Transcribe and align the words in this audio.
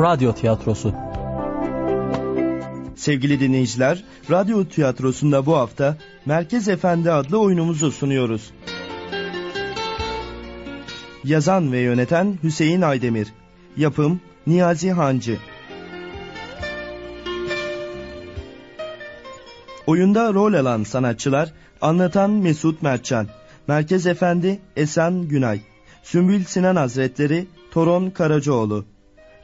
Radyo 0.00 0.32
Tiyatrosu. 0.32 0.94
Sevgili 2.96 3.40
dinleyiciler, 3.40 4.04
Radyo 4.30 4.64
Tiyatrosu'nda 4.64 5.46
bu 5.46 5.56
hafta 5.56 5.96
Merkez 6.26 6.68
Efendi 6.68 7.12
adlı 7.12 7.40
oyunumuzu 7.40 7.92
sunuyoruz. 7.92 8.50
Yazan 11.24 11.72
ve 11.72 11.78
yöneten 11.78 12.38
Hüseyin 12.42 12.82
Aydemir. 12.82 13.28
Yapım 13.76 14.20
Niyazi 14.46 14.90
Hancı. 14.90 15.38
Oyunda 19.86 20.34
rol 20.34 20.54
alan 20.54 20.82
sanatçılar 20.82 21.52
Anlatan 21.80 22.30
Mesut 22.30 22.82
Mertcan 22.82 23.26
Merkez 23.68 24.06
Efendi 24.06 24.60
Esen 24.76 25.28
Günay 25.28 25.60
Sümbül 26.02 26.44
Sinan 26.44 26.76
Hazretleri 26.76 27.46
Toron 27.70 28.10
Karacaoğlu 28.10 28.84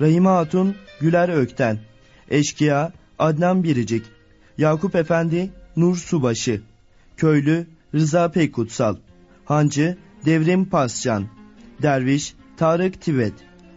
Rahime 0.00 0.28
Hatun 0.28 0.76
Güler 1.00 1.28
Ökten. 1.28 1.78
Eşkıya 2.30 2.92
Adnan 3.18 3.64
Biricik. 3.64 4.06
Yakup 4.58 4.94
Efendi 4.94 5.50
Nur 5.76 5.96
Subaşı. 5.96 6.62
Köylü 7.16 7.66
Rıza 7.94 8.30
Peykutsal. 8.30 8.96
Hancı 9.44 9.96
Devrim 10.24 10.64
Pascan. 10.64 11.26
Derviş 11.82 12.34
Tarık 12.56 13.00
Tivet 13.00 13.34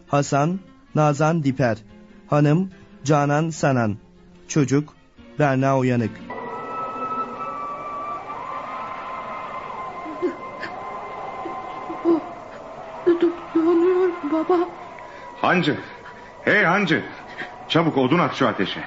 Hasan 0.07 0.59
Nazan 0.95 1.43
Diper. 1.43 1.77
Hanım 2.27 2.71
Canan 3.03 3.49
Sanan. 3.49 3.97
Çocuk 4.47 4.93
Berna 5.39 5.77
Uyanık. 5.77 6.11
Donuyorum 13.55 14.13
baba. 14.31 14.59
Hancı. 15.41 15.77
Hey 16.49 16.63
Hancı. 16.63 17.05
Çabuk 17.67 17.97
odun 17.97 18.19
at 18.19 18.35
şu 18.35 18.47
ateşe. 18.47 18.83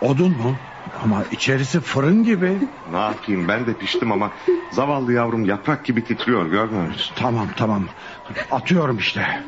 Odun 0.00 0.36
mu? 0.36 0.58
Ama 1.02 1.24
içerisi 1.30 1.80
fırın 1.80 2.24
gibi. 2.24 2.68
Ne 2.90 2.96
yapayım 2.98 3.48
ben 3.48 3.66
de 3.66 3.74
piştim 3.74 4.12
ama 4.12 4.32
zavallı 4.70 5.12
yavrum 5.12 5.44
yaprak 5.44 5.84
gibi 5.84 6.04
titriyor 6.04 6.46
görmüyor 6.46 6.86
musun? 6.86 7.14
Tamam 7.18 7.48
tamam. 7.56 7.84
Atıyorum 8.50 8.98
işte. 8.98 9.44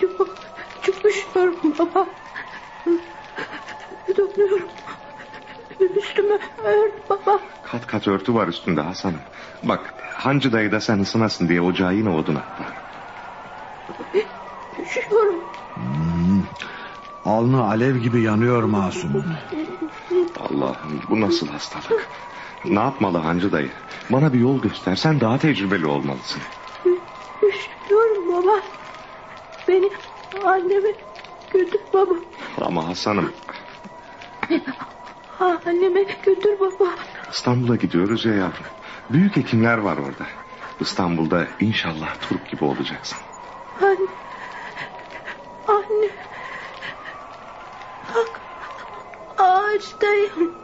Çok, 0.00 0.38
çok 0.82 1.04
üşüyorum 1.04 1.78
baba. 1.78 2.08
Donuyorum. 4.16 4.68
Üstümü 5.80 6.38
ört 6.64 7.10
baba. 7.10 7.40
Kat 7.72 7.86
kat 7.86 8.08
örtü 8.08 8.34
var 8.34 8.48
üstünde 8.48 8.80
Hasan'ım. 8.80 9.20
Bak 9.62 9.94
Hancı 10.14 10.52
dayı 10.52 10.72
da 10.72 10.80
sen 10.80 10.98
ısınasın 10.98 11.48
diye 11.48 11.60
ocağa 11.60 11.92
yine 11.92 12.08
odun 12.08 12.34
attı. 12.34 12.64
Üşüyorum. 14.82 15.40
Hmm. 15.74 16.42
Alnı 17.24 17.62
alev 17.62 17.96
gibi 17.96 18.22
yanıyor 18.22 18.62
Masum. 18.62 19.24
Allah'ım 20.40 21.02
bu 21.08 21.20
nasıl 21.20 21.48
hastalık? 21.48 22.08
Ne 22.64 22.78
yapmalı 22.78 23.18
Hancı 23.18 23.52
dayı? 23.52 23.70
Bana 24.10 24.32
bir 24.32 24.38
yol 24.38 24.60
göster. 24.62 24.96
Sen 24.96 25.20
daha 25.20 25.38
tecrübeli 25.38 25.86
olmalısın. 25.86 26.42
Üşüyorum 27.42 28.28
baba. 28.28 28.62
Beni 29.68 29.90
anneme 30.44 30.92
götür 31.50 31.80
baba. 31.92 32.14
Ama 32.60 32.88
Hasan'ım 32.88 33.32
Anneme 35.40 36.02
götür 36.02 36.60
baba. 36.60 36.94
İstanbul'a 37.30 37.76
gidiyoruz 37.76 38.24
ya 38.24 38.34
yavrum. 38.34 38.66
Büyük 39.10 39.36
hekimler 39.36 39.78
var 39.78 39.96
orada. 39.96 40.26
İstanbul'da 40.80 41.46
inşallah 41.60 42.20
Turp 42.28 42.50
gibi 42.50 42.64
olacaksın. 42.64 43.18
Anne. 43.82 43.96
Anne. 45.68 46.08
Bak. 48.14 48.40
Ağaçtayım. 49.38 50.54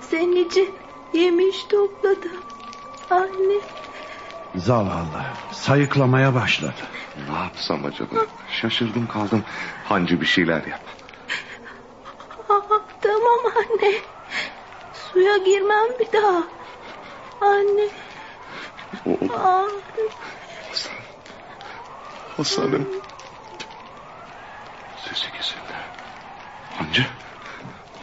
Senin 0.00 0.44
için 0.44 0.74
yemiş 1.12 1.64
topladım. 1.64 2.42
Anne. 3.10 3.60
Zavallı. 4.54 5.22
Sayıklamaya 5.52 6.34
başladı. 6.34 6.80
Ne 7.30 7.38
yapsam 7.38 7.84
acaba? 7.84 8.14
Şaşırdım 8.50 9.06
kaldım. 9.06 9.44
Hancı 9.84 10.20
bir 10.20 10.26
şeyler 10.26 10.66
yap. 10.66 10.80
Aa, 12.48 12.60
tamam 13.00 13.52
anne. 13.56 14.09
Suya 15.12 15.36
girmem 15.36 15.98
bir 16.00 16.12
daha. 16.12 16.42
Anne. 17.40 17.88
Oğlum. 19.04 19.30
Aa, 19.30 19.66
Hasan. 20.70 20.92
Hasan'ım. 22.36 22.88
Sesi 24.96 25.32
kesildi. 25.32 25.72
Hancı. 26.78 27.06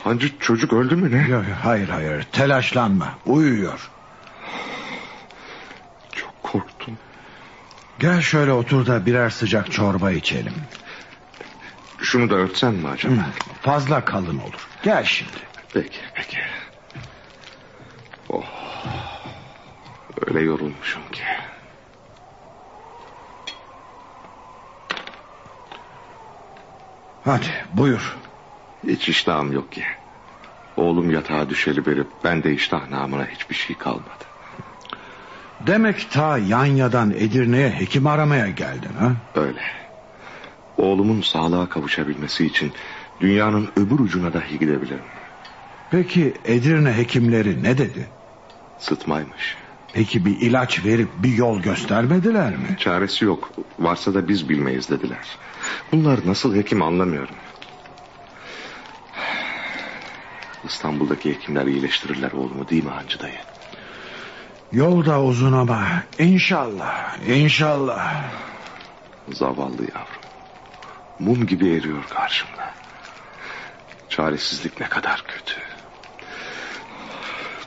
Hancı 0.04 0.40
çocuk 0.40 0.74
öldü 0.74 0.96
mü 0.96 1.12
ne? 1.12 1.22
Yok, 1.22 1.48
yok, 1.48 1.58
hayır 1.64 1.90
hayır 1.90 2.24
telaşlanma. 2.24 3.20
Uyuyor. 3.26 3.92
Çok 6.12 6.44
korktum. 6.44 6.98
Gel 8.00 8.22
şöyle 8.22 8.52
otur 8.52 8.86
da 8.86 9.06
birer 9.06 9.30
sıcak 9.30 9.72
çorba 9.72 10.12
içelim. 10.12 10.54
Şunu 12.00 12.30
da 12.30 12.36
örtsen 12.36 12.74
mi 12.74 12.88
acaba? 12.88 13.14
Hı, 13.14 13.26
Fazla 13.62 14.06
kalın 14.06 14.38
olur. 14.40 14.68
Gel 14.84 15.04
şimdi. 15.04 15.32
Peki 15.74 16.00
peki. 16.14 16.38
Öyle 20.38 20.46
yorulmuşum 20.46 21.02
ki. 21.12 21.24
Hadi 27.24 27.46
buyur. 27.74 28.18
Hiç 28.88 29.10
iştahım 29.10 29.52
yok 29.52 29.72
ki. 29.72 29.84
Oğlum 30.76 31.12
yatağa 31.12 31.50
düşeli 31.50 31.86
beri 31.86 32.04
ben 32.24 32.44
de 32.44 32.54
iştah 32.54 32.90
namına 32.90 33.26
hiçbir 33.26 33.56
şey 33.56 33.78
kalmadı. 33.78 34.24
Demek 35.68 36.12
ta 36.12 36.38
Yanya'dan 36.38 37.12
Edirne'ye 37.12 37.70
hekim 37.70 38.08
aramaya 38.08 38.48
geldin 38.50 38.94
ha? 39.00 39.12
Öyle. 39.36 39.62
Oğlumun 40.78 41.22
sağlığa 41.22 41.70
kavuşabilmesi 41.70 42.46
için 42.46 42.74
dünyanın 43.20 43.70
öbür 43.76 44.00
ucuna 44.00 44.34
dahi 44.34 44.60
gidebilirim. 44.60 45.06
Peki 45.92 46.34
Edirne 46.46 46.98
hekimleri 46.98 47.64
ne 47.64 47.78
dedi? 47.78 48.08
Sıtmaymış. 48.78 49.67
Peki 49.98 50.26
bir 50.26 50.42
ilaç 50.42 50.86
verip 50.86 51.10
bir 51.18 51.34
yol 51.34 51.60
göstermediler 51.60 52.58
mi? 52.58 52.76
Çaresi 52.80 53.26
yok. 53.26 53.52
Varsa 53.80 54.14
da 54.14 54.28
biz 54.28 54.50
bilmeyiz 54.50 54.90
dediler. 54.90 55.38
Bunlar 55.92 56.20
nasıl 56.26 56.56
hekim 56.56 56.82
anlamıyorum. 56.82 57.36
İstanbul'daki 60.64 61.30
hekimler 61.34 61.66
iyileştirirler 61.66 62.32
oğlumu 62.32 62.70
değil 62.70 62.84
mi 62.84 62.90
Hancı 62.90 63.20
dayı? 63.20 63.40
Yol 64.72 65.06
da 65.06 65.24
uzun 65.24 65.54
ama 65.54 65.88
inşallah, 66.20 67.18
inşallah. 67.28 68.24
Zavallı 69.28 69.82
yavrum. 69.82 70.24
Mum 71.20 71.46
gibi 71.48 71.70
eriyor 71.70 72.04
karşımda. 72.10 72.74
Çaresizlik 74.10 74.80
ne 74.80 74.90
kadar 74.90 75.24
kötü. 75.28 75.77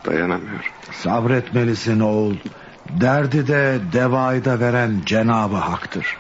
Dayanamıyorum. 0.07 0.71
Sabretmelisin 0.93 2.01
oğul. 2.01 2.37
Derdi 2.89 3.47
de 3.47 3.81
devayı 3.93 4.45
da 4.45 4.61
veren 4.61 5.03
Cenabı 5.07 5.57
Hak'tır. 5.57 6.17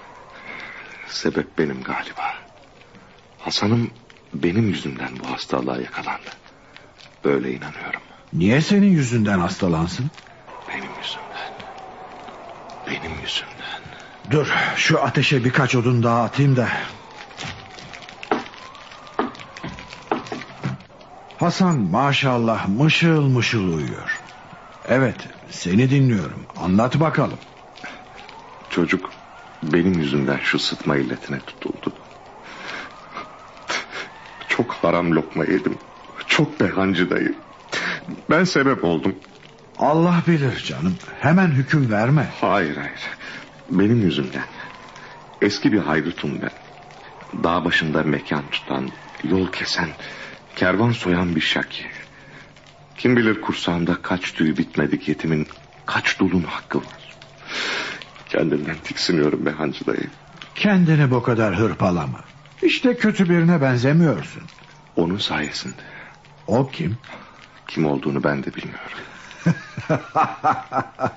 Sebep 1.09 1.59
benim 1.59 1.83
galiba. 1.83 2.35
Hasan'ım 3.39 3.91
benim 4.35 4.69
yüzümden 4.69 5.11
bu 5.21 5.31
hastalığa 5.31 5.77
yakalandı. 5.77 6.31
Böyle 7.25 7.53
inanıyorum. 7.53 8.01
Niye 8.33 8.61
senin 8.61 8.91
yüzünden 8.91 9.39
hastalansın? 9.39 10.11
Benim 10.69 10.91
yüzümden. 11.03 11.53
Benim 12.87 13.21
yüzümden. 13.23 13.81
Dur 14.31 14.55
şu 14.76 15.03
ateşe 15.03 15.44
birkaç 15.44 15.75
odun 15.75 16.03
daha 16.03 16.23
atayım 16.23 16.56
da. 16.56 16.69
Hasan 21.40 21.78
maşallah 21.78 22.69
mışıl 22.69 23.22
mışıl 23.22 23.72
uyuyor. 23.72 24.20
Evet 24.88 25.28
seni 25.50 25.90
dinliyorum. 25.90 26.46
Anlat 26.56 27.00
bakalım. 27.00 27.38
Çocuk 28.70 29.10
benim 29.62 29.92
yüzümden 29.92 30.38
şu 30.42 30.58
sıtma 30.58 30.96
illetine 30.96 31.40
tutuldu. 31.40 31.92
Çok 34.48 34.72
haram 34.72 35.10
lokma 35.10 35.44
yedim. 35.44 35.78
Çok 36.26 36.60
behancı 36.60 37.10
dayı. 37.10 37.34
Ben 38.31 38.44
sebep 38.44 38.84
oldum. 38.84 39.14
Allah 39.78 40.22
bilir 40.26 40.64
canım. 40.66 40.96
Hemen 41.20 41.48
hüküm 41.48 41.90
verme. 41.90 42.28
Hayır 42.40 42.76
hayır. 42.76 43.00
Benim 43.70 44.02
yüzümden. 44.02 44.44
Eski 45.42 45.72
bir 45.72 45.78
haydutum 45.78 46.31
ben. 46.42 46.52
Dağ 47.44 47.64
başında 47.64 48.02
mekan 48.02 48.42
tutan, 48.50 48.88
yol 49.25 49.52
kesen, 49.52 49.88
kervan 50.56 50.93
soyan 50.93 51.37
bir 51.37 51.41
şaki. 51.41 51.85
Kim 52.99 53.17
bilir 53.17 53.41
kursağımda 53.41 54.02
kaç 54.02 54.32
tüy 54.32 54.56
bitmedik 54.56 55.08
yetimin 55.08 55.47
kaç 55.87 56.19
dulun 56.20 56.43
hakkı 56.43 56.79
var. 56.79 57.17
Kendinden 58.29 58.76
tiksiniyorum 58.85 59.47
be 59.47 59.50
hancı 59.50 59.87
dayı. 59.87 60.06
Kendini 60.55 61.11
bu 61.11 61.23
kadar 61.23 61.58
hırpalama. 61.58 62.20
İşte 62.62 62.97
kötü 62.97 63.29
birine 63.29 63.62
benzemiyorsun. 63.62 64.43
Onun 64.97 65.19
sayesinde. 65.19 65.82
O 66.47 66.69
kim? 66.69 66.97
Kim 67.69 67.87
olduğunu 67.87 68.25
ben 68.25 68.44
de 68.44 68.55
bilmiyorum. 68.55 68.99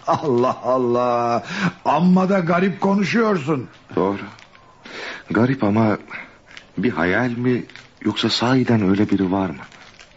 Allah 0.08 0.58
Allah. 0.64 1.44
Amma 1.86 2.30
da 2.30 2.40
garip 2.40 2.82
konuşuyorsun. 2.82 3.68
Doğru. 3.96 4.20
Garip 5.32 5.64
ama 5.64 5.98
bir 6.78 6.92
hayal 6.92 7.30
mi 7.30 7.64
yoksa 8.06 8.30
sahiden 8.30 8.90
öyle 8.90 9.10
biri 9.10 9.32
var 9.32 9.50
mı? 9.50 9.64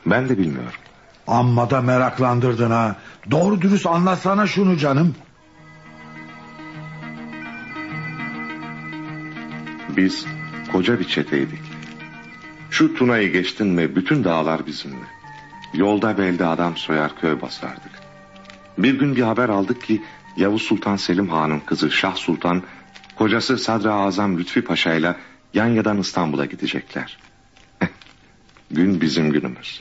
Ben 0.06 0.28
de 0.28 0.38
bilmiyorum. 0.38 0.80
Amma 1.26 1.70
da 1.70 1.80
meraklandırdın 1.80 2.70
ha. 2.70 2.96
Doğru 3.30 3.62
dürüst 3.62 3.86
anlatsana 3.86 4.46
şunu 4.46 4.76
canım. 4.76 5.14
Biz 9.96 10.26
koca 10.72 11.00
bir 11.00 11.04
çeteydik. 11.04 11.62
Şu 12.70 12.94
Tuna'yı 12.94 13.32
geçtin 13.32 13.66
mi 13.66 13.96
bütün 13.96 14.24
dağlar 14.24 14.66
bizimle. 14.66 15.06
Yolda 15.74 16.18
belde 16.18 16.46
adam 16.46 16.76
soyar 16.76 17.20
köy 17.20 17.40
basardık. 17.40 17.92
Bir 18.78 18.98
gün 18.98 19.16
bir 19.16 19.22
haber 19.22 19.48
aldık 19.48 19.82
ki 19.82 20.02
Yavuz 20.36 20.62
Sultan 20.62 20.96
Selim 20.96 21.28
Han'ın 21.28 21.60
kızı 21.60 21.90
Şah 21.90 22.14
Sultan... 22.14 22.62
...kocası 23.16 23.58
Sadra 23.58 23.94
Azam 23.94 24.38
Lütfi 24.38 24.62
Paşa 24.62 24.94
ile 24.94 25.16
Yanya'dan 25.54 25.98
İstanbul'a 25.98 26.44
gidecekler. 26.44 27.18
Gün 28.70 29.00
bizim 29.00 29.32
günümüz. 29.32 29.80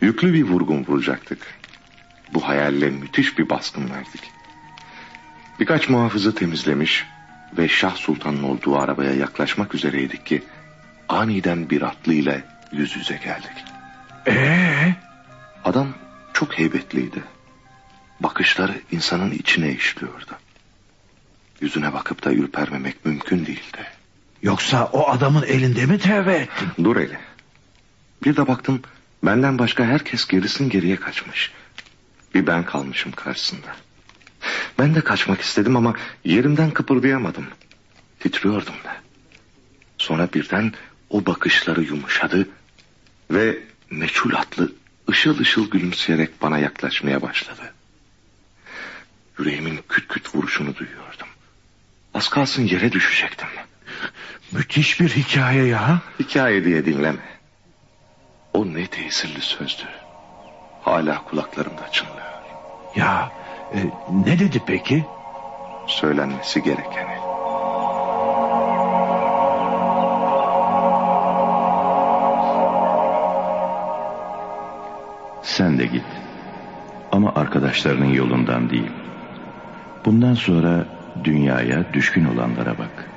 Yüklü 0.00 0.34
bir 0.34 0.42
vurgun 0.42 0.84
vuracaktık. 0.88 1.38
Bu 2.34 2.48
hayalle 2.48 2.90
müthiş 2.90 3.38
bir 3.38 3.48
baskın 3.48 3.90
verdik. 3.90 4.22
Birkaç 5.60 5.88
muhafızı 5.88 6.34
temizlemiş 6.34 7.06
ve 7.58 7.68
Şah 7.68 7.96
Sultan'ın 7.96 8.42
olduğu 8.42 8.78
arabaya 8.78 9.14
yaklaşmak 9.14 9.74
üzereydik 9.74 10.26
ki 10.26 10.42
aniden 11.08 11.70
bir 11.70 11.82
atlı 11.82 12.14
ile 12.14 12.44
yüz 12.72 12.96
yüze 12.96 13.20
geldik. 13.24 13.64
Ee? 14.26 14.94
Adam 15.64 15.94
çok 16.32 16.58
heybetliydi. 16.58 17.22
Bakışları 18.20 18.80
insanın 18.92 19.30
içine 19.30 19.72
işliyordu. 19.72 20.32
Yüzüne 21.60 21.92
bakıp 21.92 22.24
da 22.24 22.32
ürpermemek 22.32 23.04
mümkün 23.04 23.46
değildi. 23.46 23.86
Yoksa 24.42 24.84
o 24.92 25.08
adamın 25.10 25.42
elinde 25.42 25.86
mi 25.86 25.98
tevbe 25.98 26.34
ettin? 26.34 26.84
Dur 26.84 26.96
hele. 26.96 27.20
Bir 28.24 28.36
de 28.36 28.46
baktım 28.46 28.82
benden 29.22 29.58
başka 29.58 29.84
herkes 29.84 30.26
gerisin 30.26 30.68
geriye 30.68 30.96
kaçmış. 30.96 31.52
Bir 32.34 32.46
ben 32.46 32.64
kalmışım 32.64 33.12
karşısında. 33.12 33.76
Ben 34.78 34.94
de 34.94 35.00
kaçmak 35.00 35.40
istedim 35.40 35.76
ama 35.76 35.94
yerimden 36.24 36.70
kıpırdayamadım. 36.70 37.46
Titriyordum 38.20 38.74
da. 38.84 38.96
Sonra 39.98 40.28
birden 40.34 40.72
o 41.10 41.26
bakışları 41.26 41.82
yumuşadı 41.82 42.48
ve 43.30 43.58
meçhul 43.90 44.34
atlı 44.34 44.72
ışıl 45.10 45.38
ışıl 45.38 45.70
gülümseyerek 45.70 46.42
bana 46.42 46.58
yaklaşmaya 46.58 47.22
başladı. 47.22 47.72
Yüreğimin 49.38 49.80
küt 49.88 50.08
küt 50.08 50.34
vuruşunu 50.34 50.76
duyuyordum. 50.76 51.28
Az 52.14 52.28
kalsın 52.28 52.62
yere 52.62 52.92
düşecektim. 52.92 53.48
Müthiş 54.52 55.00
bir 55.00 55.08
hikaye 55.08 55.64
ya. 55.64 56.02
Hikaye 56.20 56.64
diye 56.64 56.86
dinleme. 56.86 57.37
O 58.54 58.66
ne 58.66 58.86
tesirli 58.86 59.40
sözdü. 59.40 59.82
Hala 60.82 61.24
kulaklarımda 61.24 61.92
çınlıyor. 61.92 62.18
Ya 62.96 63.30
e, 63.74 63.78
ne 64.26 64.38
dedi 64.38 64.62
peki? 64.66 65.04
Söylenmesi 65.86 66.62
gerekeni. 66.62 67.18
Sen 75.42 75.78
de 75.78 75.86
git. 75.86 76.04
Ama 77.12 77.32
arkadaşlarının 77.34 78.12
yolundan 78.12 78.70
değil. 78.70 78.90
Bundan 80.04 80.34
sonra 80.34 80.84
dünyaya 81.24 81.92
düşkün 81.92 82.24
olanlara 82.24 82.78
bak. 82.78 83.10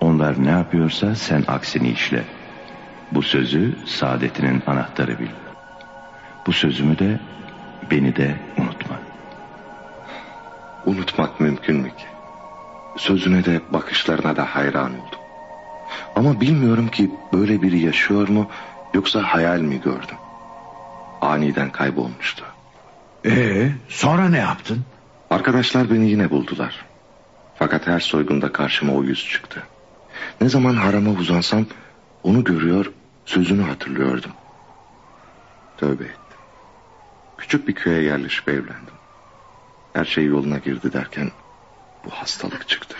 Onlar 0.00 0.44
ne 0.44 0.50
yapıyorsa 0.50 1.14
sen 1.14 1.44
aksini 1.48 1.90
işle. 1.90 2.24
Bu 3.12 3.22
sözü 3.22 3.76
saadetinin 3.86 4.62
anahtarı 4.66 5.18
bil. 5.18 5.28
Bu 6.46 6.52
sözümü 6.52 6.98
de 6.98 7.20
beni 7.90 8.16
de 8.16 8.36
unutma. 8.58 9.00
Unutmak 10.86 11.40
mümkün 11.40 11.76
mü 11.76 11.88
ki? 11.88 12.06
Sözüne 12.96 13.44
de 13.44 13.60
bakışlarına 13.72 14.36
da 14.36 14.54
hayran 14.54 14.92
oldum. 14.92 15.18
Ama 16.16 16.40
bilmiyorum 16.40 16.88
ki 16.88 17.10
böyle 17.32 17.62
biri 17.62 17.78
yaşıyor 17.78 18.28
mu 18.28 18.50
yoksa 18.94 19.22
hayal 19.22 19.60
mi 19.60 19.80
gördüm? 19.80 20.16
Aniden 21.20 21.70
kaybolmuştu. 21.70 22.44
Ee, 23.26 23.70
sonra 23.88 24.28
ne 24.28 24.38
yaptın? 24.38 24.84
Arkadaşlar 25.30 25.90
beni 25.90 26.10
yine 26.10 26.30
buldular. 26.30 26.84
Fakat 27.54 27.86
her 27.86 28.00
soygunda 28.00 28.52
karşıma 28.52 28.92
o 28.92 29.02
yüz 29.02 29.28
çıktı. 29.28 29.62
Ne 30.40 30.48
zaman 30.48 30.74
harama 30.74 31.10
uzansam 31.10 31.66
onu 32.22 32.44
görüyor, 32.44 32.92
sözünü 33.28 33.62
hatırlıyordum. 33.62 34.32
Tövbe 35.76 36.04
ettim. 36.04 36.38
Küçük 37.38 37.68
bir 37.68 37.74
köye 37.74 38.02
yerleşip 38.02 38.48
evlendim. 38.48 38.94
Her 39.92 40.04
şey 40.04 40.24
yoluna 40.24 40.58
girdi 40.58 40.92
derken 40.92 41.30
bu 42.04 42.10
hastalık 42.10 42.68
çıktı. 42.68 42.96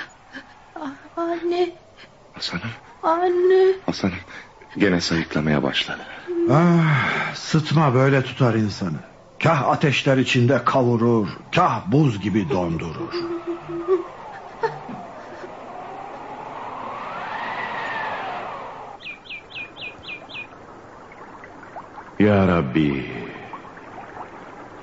Anne, 1.16 1.70
Hasan'ım, 2.32 2.70
anne. 3.02 3.72
Hasan'ım 3.86 4.18
gene 4.78 5.00
sayıklamaya 5.00 5.62
başladı. 5.62 6.02
Ah, 6.50 7.34
sıtma 7.34 7.94
böyle 7.94 8.22
tutar 8.22 8.54
insanı. 8.54 8.98
Kah 9.42 9.68
ateşler 9.68 10.18
içinde 10.18 10.64
kavurur, 10.64 11.28
kah 11.54 11.92
buz 11.92 12.20
gibi 12.20 12.50
dondurur. 12.50 13.14
Ya 22.18 22.48
Rabbi, 22.48 23.06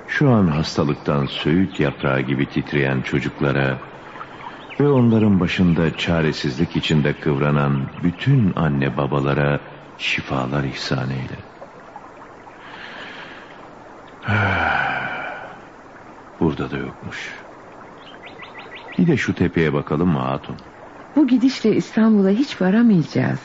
şu 0.06 0.30
an 0.30 0.46
hastalıktan 0.46 1.26
söğüt 1.26 1.80
yaprağı 1.80 2.20
gibi 2.20 2.48
titreyen 2.48 3.02
çocuklara 3.02 3.78
ve 4.80 4.88
onların 4.88 5.40
başında 5.40 5.96
çaresizlik 5.96 6.76
içinde 6.76 7.12
kıvranan 7.12 7.82
bütün 8.02 8.52
anne 8.56 8.96
babalara 8.96 9.60
şifalar 9.98 10.64
ihsan 10.64 11.10
eyle. 11.10 11.36
Burada 16.40 16.70
da 16.70 16.76
yokmuş. 16.76 17.34
Bir 18.98 19.06
de 19.06 19.16
şu 19.16 19.34
tepeye 19.34 19.72
bakalım 19.72 20.08
mı 20.08 20.18
hatun? 20.18 20.56
Bu 21.16 21.26
gidişle 21.26 21.76
İstanbul'a 21.76 22.30
hiç 22.30 22.60
varamayacağız. 22.62 23.40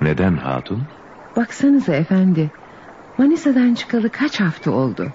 Neden 0.00 0.36
hatun? 0.36 0.82
Baksanıza 1.36 1.94
efendi. 1.94 2.50
Manisa'dan 3.20 3.74
çıkalı 3.74 4.10
kaç 4.10 4.40
hafta 4.40 4.70
oldu. 4.70 5.12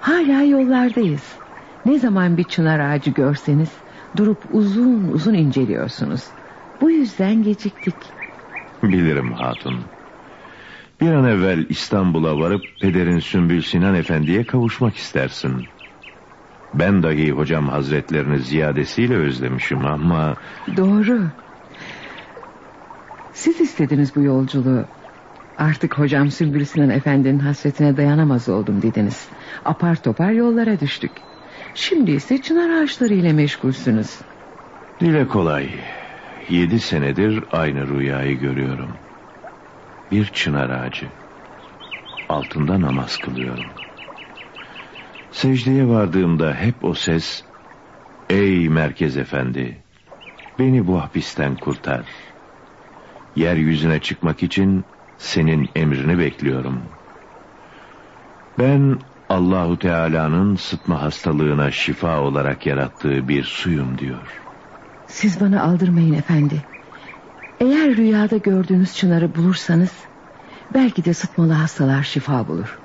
Hala 0.00 0.42
yollardayız. 0.42 1.22
Ne 1.84 1.98
zaman 1.98 2.36
bir 2.36 2.44
çınar 2.44 2.80
ağacı 2.80 3.10
görseniz 3.10 3.68
durup 4.16 4.42
uzun 4.50 5.08
uzun 5.08 5.34
inceliyorsunuz. 5.34 6.24
Bu 6.80 6.90
yüzden 6.90 7.42
geciktik. 7.42 7.94
Bilirim 8.82 9.32
hatun. 9.32 9.84
Bir 11.00 11.10
an 11.12 11.24
evvel 11.24 11.66
İstanbul'a 11.68 12.38
varıp 12.38 12.80
pederin 12.80 13.18
Sümbül 13.18 13.62
Sinan 13.62 13.94
Efendi'ye 13.94 14.44
kavuşmak 14.44 14.96
istersin. 14.96 15.66
Ben 16.74 17.02
dahi 17.02 17.30
hocam 17.30 17.68
hazretlerini 17.68 18.38
ziyadesiyle 18.38 19.16
özlemişim 19.16 19.86
ama... 19.86 20.36
Doğru. 20.76 21.20
Siz 23.32 23.60
istediniz 23.60 24.16
bu 24.16 24.22
yolculuğu. 24.22 24.84
Artık 25.58 25.98
hocam 25.98 26.30
Sümbül 26.30 26.90
Efendi'nin 26.90 27.38
hasretine 27.38 27.96
dayanamaz 27.96 28.48
oldum 28.48 28.82
dediniz. 28.82 29.28
Apar 29.64 30.02
topar 30.02 30.30
yollara 30.30 30.80
düştük. 30.80 31.10
Şimdi 31.74 32.10
ise 32.10 32.42
çınar 32.42 32.82
ağaçlarıyla 32.82 33.32
meşgulsünüz. 33.32 34.18
Dile 35.00 35.28
kolay. 35.28 35.68
Yedi 36.48 36.80
senedir 36.80 37.44
aynı 37.52 37.88
rüyayı 37.88 38.38
görüyorum. 38.38 38.90
Bir 40.12 40.24
çınar 40.24 40.70
ağacı. 40.70 41.06
Altında 42.28 42.80
namaz 42.80 43.16
kılıyorum. 43.16 43.66
Secdeye 45.30 45.88
vardığımda 45.88 46.54
hep 46.54 46.84
o 46.84 46.94
ses... 46.94 47.44
Ey 48.30 48.68
Merkez 48.68 49.16
Efendi! 49.16 49.76
Beni 50.58 50.86
bu 50.86 51.02
hapisten 51.02 51.56
kurtar. 51.56 52.04
Yeryüzüne 53.36 54.00
çıkmak 54.00 54.42
için 54.42 54.84
senin 55.18 55.68
emrini 55.76 56.18
bekliyorum. 56.18 56.82
Ben 58.58 58.98
Allahu 59.28 59.78
Teala'nın 59.78 60.56
sıtma 60.56 61.02
hastalığına 61.02 61.70
şifa 61.70 62.20
olarak 62.20 62.66
yarattığı 62.66 63.28
bir 63.28 63.44
suyum 63.44 63.98
diyor. 63.98 64.42
Siz 65.06 65.40
bana 65.40 65.62
aldırmayın 65.62 66.14
efendi. 66.14 66.62
Eğer 67.60 67.96
rüyada 67.96 68.36
gördüğünüz 68.36 68.96
çınarı 68.96 69.34
bulursanız... 69.34 69.92
...belki 70.74 71.04
de 71.04 71.14
sıtmalı 71.14 71.52
hastalar 71.52 72.02
şifa 72.02 72.48
bulur. 72.48 72.78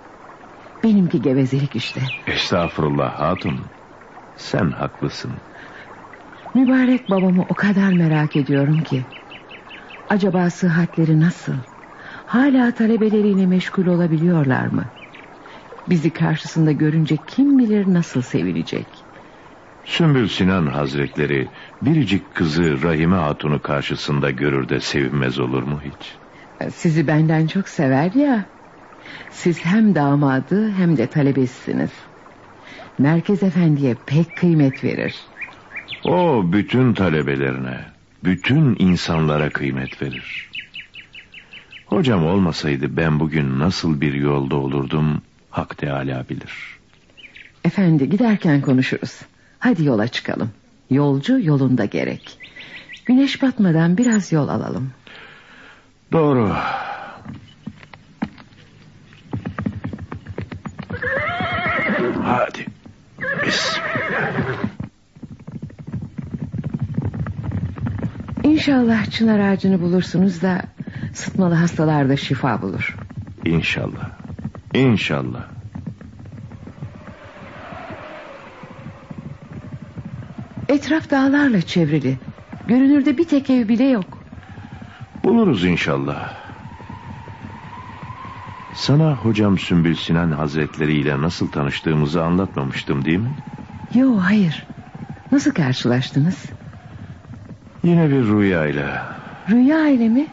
Benimki 0.83 1.21
gevezelik 1.21 1.75
işte. 1.75 2.01
Estağfurullah 2.27 3.19
hatun. 3.19 3.59
Sen 4.35 4.71
haklısın. 4.71 5.31
Mübarek 6.53 7.09
babamı 7.09 7.41
o 7.49 7.53
kadar 7.53 7.93
merak 7.93 8.35
ediyorum 8.35 8.81
ki. 8.83 9.01
Acaba 10.09 10.49
sıhhatleri 10.49 11.19
nasıl? 11.19 11.53
Hala 12.33 12.71
talebeleriyle 12.71 13.45
meşgul 13.45 13.85
olabiliyorlar 13.85 14.67
mı? 14.67 14.85
Bizi 15.87 16.13
karşısında 16.13 16.71
görünce 16.71 17.17
kim 17.27 17.59
bilir 17.59 17.93
nasıl 17.93 18.21
sevilecek? 18.21 18.87
Sümbül 19.85 20.27
Sinan 20.27 20.65
Hazretleri 20.67 21.49
biricik 21.81 22.35
kızı 22.35 22.81
Rahime 22.83 23.15
Hatun'u 23.15 23.61
karşısında 23.61 24.31
görür 24.31 24.69
de 24.69 24.79
sevinmez 24.79 25.39
olur 25.39 25.63
mu 25.63 25.81
hiç? 25.81 26.17
Sizi 26.73 27.07
benden 27.07 27.47
çok 27.47 27.69
sever 27.69 28.11
ya. 28.11 28.45
Siz 29.29 29.65
hem 29.65 29.95
damadı 29.95 30.71
hem 30.71 30.97
de 30.97 31.07
talebesisiniz. 31.07 31.91
Merkez 32.97 33.43
Efendi'ye 33.43 33.95
pek 34.05 34.35
kıymet 34.35 34.83
verir. 34.83 35.15
O 36.03 36.43
bütün 36.53 36.93
talebelerine, 36.93 37.85
bütün 38.23 38.75
insanlara 38.79 39.49
kıymet 39.49 40.01
verir. 40.01 40.52
Hocam 41.93 42.25
olmasaydı 42.25 42.97
ben 42.97 43.19
bugün 43.19 43.59
nasıl 43.59 44.01
bir 44.01 44.13
yolda 44.13 44.55
olurdum 44.55 45.21
Hak 45.49 45.77
Teala 45.77 46.25
bilir. 46.29 46.53
Efendi 47.63 48.09
giderken 48.09 48.61
konuşuruz. 48.61 49.21
Hadi 49.59 49.83
yola 49.85 50.07
çıkalım. 50.07 50.49
Yolcu 50.89 51.39
yolunda 51.39 51.85
gerek. 51.85 52.37
Güneş 53.05 53.41
batmadan 53.41 53.97
biraz 53.97 54.31
yol 54.31 54.47
alalım. 54.47 54.91
Doğru. 56.11 56.55
Hadi. 62.23 62.65
Bismillah. 63.45 64.63
İnşallah 68.43 69.11
çınar 69.11 69.39
ağacını 69.39 69.81
bulursunuz 69.81 70.41
da 70.41 70.61
sıtmalı 71.13 71.53
hastalarda 71.53 72.17
şifa 72.17 72.61
bulur. 72.61 72.95
İnşallah. 73.45 74.09
İnşallah. 74.73 75.43
Etraf 80.69 81.11
dağlarla 81.11 81.61
çevrili. 81.61 82.17
Görünürde 82.67 83.17
bir 83.17 83.27
tek 83.27 83.49
ev 83.49 83.67
bile 83.67 83.83
yok. 83.83 84.23
Buluruz 85.23 85.65
inşallah. 85.65 86.33
Sana 88.73 89.15
hocam 89.15 89.57
Sümbül 89.57 89.95
Sinan 89.95 90.31
Hazretleri 90.31 90.93
ile 90.93 91.21
nasıl 91.21 91.47
tanıştığımızı 91.47 92.23
anlatmamıştım 92.23 93.05
değil 93.05 93.17
mi? 93.17 93.35
Yo 93.93 94.17
hayır. 94.17 94.65
Nasıl 95.31 95.51
karşılaştınız? 95.51 96.45
Yine 97.83 98.09
bir 98.09 98.23
rüyayla. 98.27 99.15
Rüya 99.49 99.87
ile 99.87 100.09
mi? 100.09 100.27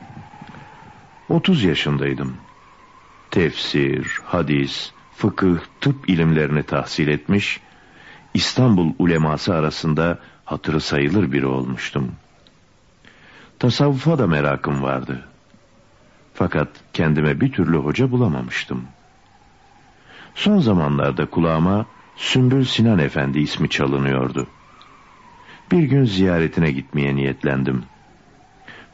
30 1.30 1.64
yaşındaydım. 1.64 2.36
Tefsir, 3.30 4.18
hadis, 4.24 4.92
fıkıh, 5.16 5.58
tıp 5.80 6.08
ilimlerini 6.08 6.62
tahsil 6.62 7.08
etmiş, 7.08 7.60
İstanbul 8.34 8.92
uleması 8.98 9.54
arasında 9.54 10.18
hatırı 10.44 10.80
sayılır 10.80 11.32
biri 11.32 11.46
olmuştum. 11.46 12.12
Tasavvufa 13.58 14.18
da 14.18 14.26
merakım 14.26 14.82
vardı. 14.82 15.24
Fakat 16.34 16.68
kendime 16.92 17.40
bir 17.40 17.52
türlü 17.52 17.76
hoca 17.76 18.10
bulamamıştım. 18.10 18.84
Son 20.34 20.58
zamanlarda 20.58 21.26
kulağıma 21.26 21.86
Sümbül 22.16 22.64
Sinan 22.64 22.98
Efendi 22.98 23.38
ismi 23.38 23.68
çalınıyordu. 23.68 24.46
Bir 25.72 25.82
gün 25.82 26.04
ziyaretine 26.04 26.70
gitmeye 26.70 27.16
niyetlendim. 27.16 27.82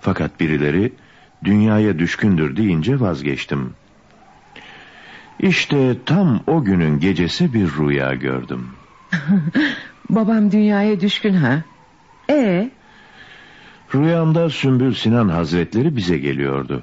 Fakat 0.01 0.41
birileri 0.41 0.93
dünyaya 1.45 1.99
düşkündür 1.99 2.57
deyince 2.57 3.01
vazgeçtim. 3.01 3.75
İşte 5.41 5.97
tam 6.07 6.41
o 6.47 6.65
günün 6.65 7.01
gecesi 7.01 7.55
bir 7.55 7.69
rüya 7.79 8.15
gördüm. 8.15 8.69
Babam 10.11 10.53
dünyaya 10.53 11.01
düşkün 11.01 11.35
ha? 11.35 11.63
Ee, 12.31 12.71
Rüyamda 13.95 14.51
Sümbül 14.51 14.95
Sinan 14.95 15.29
Hazretleri 15.29 15.97
bize 15.97 16.19
geliyordu. 16.19 16.83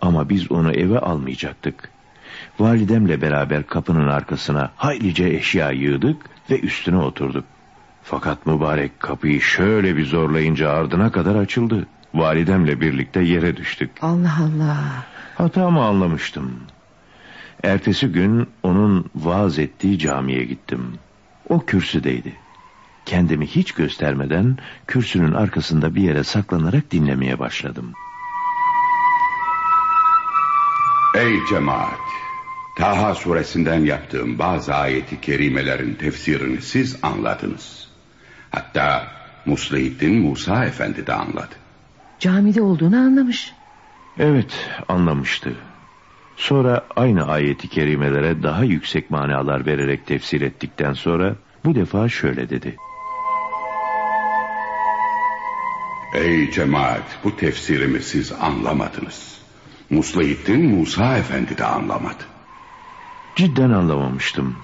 Ama 0.00 0.28
biz 0.28 0.52
onu 0.52 0.72
eve 0.72 0.98
almayacaktık. 0.98 1.90
Validemle 2.58 3.22
beraber 3.22 3.66
kapının 3.66 4.08
arkasına 4.08 4.70
haylice 4.76 5.28
eşya 5.28 5.70
yığdık 5.70 6.16
ve 6.50 6.60
üstüne 6.60 6.96
oturduk. 6.96 7.44
Fakat 8.02 8.46
mübarek 8.46 9.00
kapıyı 9.00 9.40
şöyle 9.40 9.96
bir 9.96 10.06
zorlayınca 10.06 10.70
ardına 10.70 11.12
kadar 11.12 11.34
açıldı. 11.34 11.86
Validemle 12.14 12.80
birlikte 12.80 13.20
yere 13.20 13.56
düştük. 13.56 13.90
Allah 14.02 14.36
Allah. 14.40 15.04
Hatamı 15.34 15.84
anlamıştım. 15.84 16.60
Ertesi 17.64 18.06
gün 18.06 18.48
onun 18.62 19.10
vaaz 19.14 19.58
ettiği 19.58 19.98
camiye 19.98 20.44
gittim. 20.44 20.94
O 21.48 21.66
kürsüdeydi. 21.66 22.32
Kendimi 23.06 23.46
hiç 23.46 23.72
göstermeden 23.72 24.58
kürsünün 24.86 25.32
arkasında 25.32 25.94
bir 25.94 26.02
yere 26.02 26.24
saklanarak 26.24 26.90
dinlemeye 26.90 27.38
başladım. 27.38 27.92
Ey 31.16 31.34
cemaat! 31.50 31.98
Taha 32.78 33.14
suresinden 33.14 33.84
yaptığım 33.84 34.38
bazı 34.38 34.74
ayeti 34.74 35.20
kerimelerin 35.20 35.94
tefsirini 35.94 36.62
siz 36.62 36.98
anladınız. 37.02 37.88
Hatta 38.50 39.06
Muslihiddin 39.46 40.14
Musa 40.14 40.64
Efendi 40.64 41.06
de 41.06 41.12
anladı. 41.12 41.54
Camide 42.20 42.62
olduğunu 42.62 42.96
anlamış. 42.96 43.52
Evet, 44.18 44.70
anlamıştı. 44.88 45.54
Sonra 46.36 46.86
aynı 46.96 47.26
ayeti 47.26 47.68
kerimelere 47.68 48.42
daha 48.42 48.64
yüksek 48.64 49.10
manalar 49.10 49.66
vererek 49.66 50.06
tefsir 50.06 50.40
ettikten 50.40 50.92
sonra 50.92 51.36
bu 51.64 51.74
defa 51.74 52.08
şöyle 52.08 52.50
dedi. 52.50 52.76
Ey 56.14 56.50
cemaat 56.50 57.18
bu 57.24 57.36
tefsirimi 57.36 58.02
siz 58.02 58.32
anlamadınız. 58.32 59.40
Muslihiddin 59.90 60.78
Musa 60.78 61.16
Efendi 61.16 61.58
de 61.58 61.64
anlamadı. 61.64 62.24
Cidden 63.36 63.70
anlamamıştım. 63.70 64.56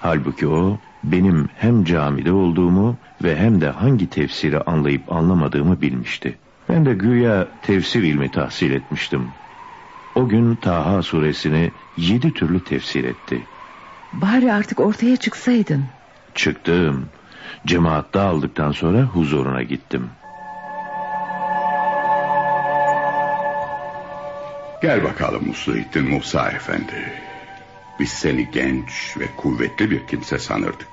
Halbuki 0.00 0.48
o 0.48 0.78
benim 1.04 1.48
hem 1.56 1.84
camide 1.84 2.32
olduğumu 2.32 2.96
ve 3.22 3.36
hem 3.36 3.60
de 3.60 3.68
hangi 3.68 4.10
tefsiri 4.10 4.60
anlayıp 4.60 5.12
anlamadığımı 5.12 5.80
bilmişti. 5.80 6.38
Ben 6.68 6.86
de 6.86 6.94
güya 6.94 7.48
tefsir 7.62 8.02
ilmi 8.02 8.30
tahsil 8.30 8.70
etmiştim. 8.70 9.28
O 10.14 10.28
gün 10.28 10.54
Taha 10.54 11.02
suresini 11.02 11.70
yedi 11.96 12.32
türlü 12.32 12.64
tefsir 12.64 13.04
etti. 13.04 13.42
Bari 14.12 14.52
artık 14.52 14.80
ortaya 14.80 15.16
çıksaydın. 15.16 15.84
Çıktım. 16.34 17.08
Cemaat 17.66 18.14
dağıldıktan 18.14 18.72
sonra 18.72 19.02
huzuruna 19.02 19.62
gittim. 19.62 20.10
Gel 24.82 25.04
bakalım 25.04 25.46
Muslihiddin 25.46 26.10
Musa 26.10 26.50
Efendi. 26.50 27.12
Biz 28.00 28.08
seni 28.08 28.50
genç 28.50 29.16
ve 29.18 29.26
kuvvetli 29.36 29.90
bir 29.90 30.06
kimse 30.06 30.38
sanırdık. 30.38 30.88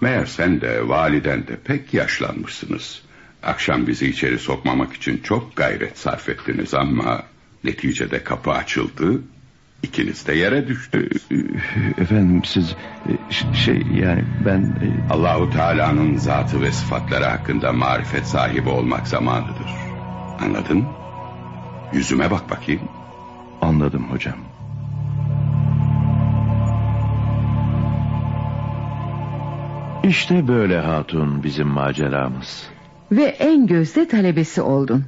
Meğer 0.00 0.26
sen 0.26 0.60
de 0.60 0.88
validen 0.88 1.46
de 1.46 1.56
pek 1.64 1.94
yaşlanmışsınız. 1.94 3.02
Akşam 3.42 3.86
bizi 3.86 4.06
içeri 4.06 4.38
sokmamak 4.38 4.92
için 4.92 5.20
çok 5.24 5.56
gayret 5.56 5.98
sarf 5.98 6.28
ettiniz 6.28 6.74
ama... 6.74 7.22
...neticede 7.64 8.24
kapı 8.24 8.50
açıldı... 8.50 9.22
...ikiniz 9.82 10.26
de 10.26 10.34
yere 10.34 10.68
düştünüz. 10.68 11.26
Efendim 11.98 12.42
siz 12.44 12.74
e, 13.08 13.54
şey 13.54 13.82
yani 13.94 14.24
ben... 14.46 14.60
e, 14.60 15.12
Allahu 15.12 15.50
Teala'nın 15.50 16.16
zatı 16.16 16.62
ve 16.62 16.72
sıfatları 16.72 17.24
hakkında 17.24 17.72
marifet 17.72 18.26
sahibi 18.26 18.68
olmak 18.68 19.08
zamanıdır. 19.08 19.70
Anladın? 20.40 20.84
Yüzüme 21.92 22.30
bak 22.30 22.50
bakayım. 22.50 22.82
Anladım 23.60 24.10
hocam. 24.10 24.38
İşte 30.02 30.48
böyle 30.48 30.80
hatun 30.80 31.42
bizim 31.42 31.66
maceramız. 31.68 32.68
Ve 33.12 33.24
en 33.24 33.66
gözde 33.66 34.08
talebesi 34.08 34.62
oldun. 34.62 35.04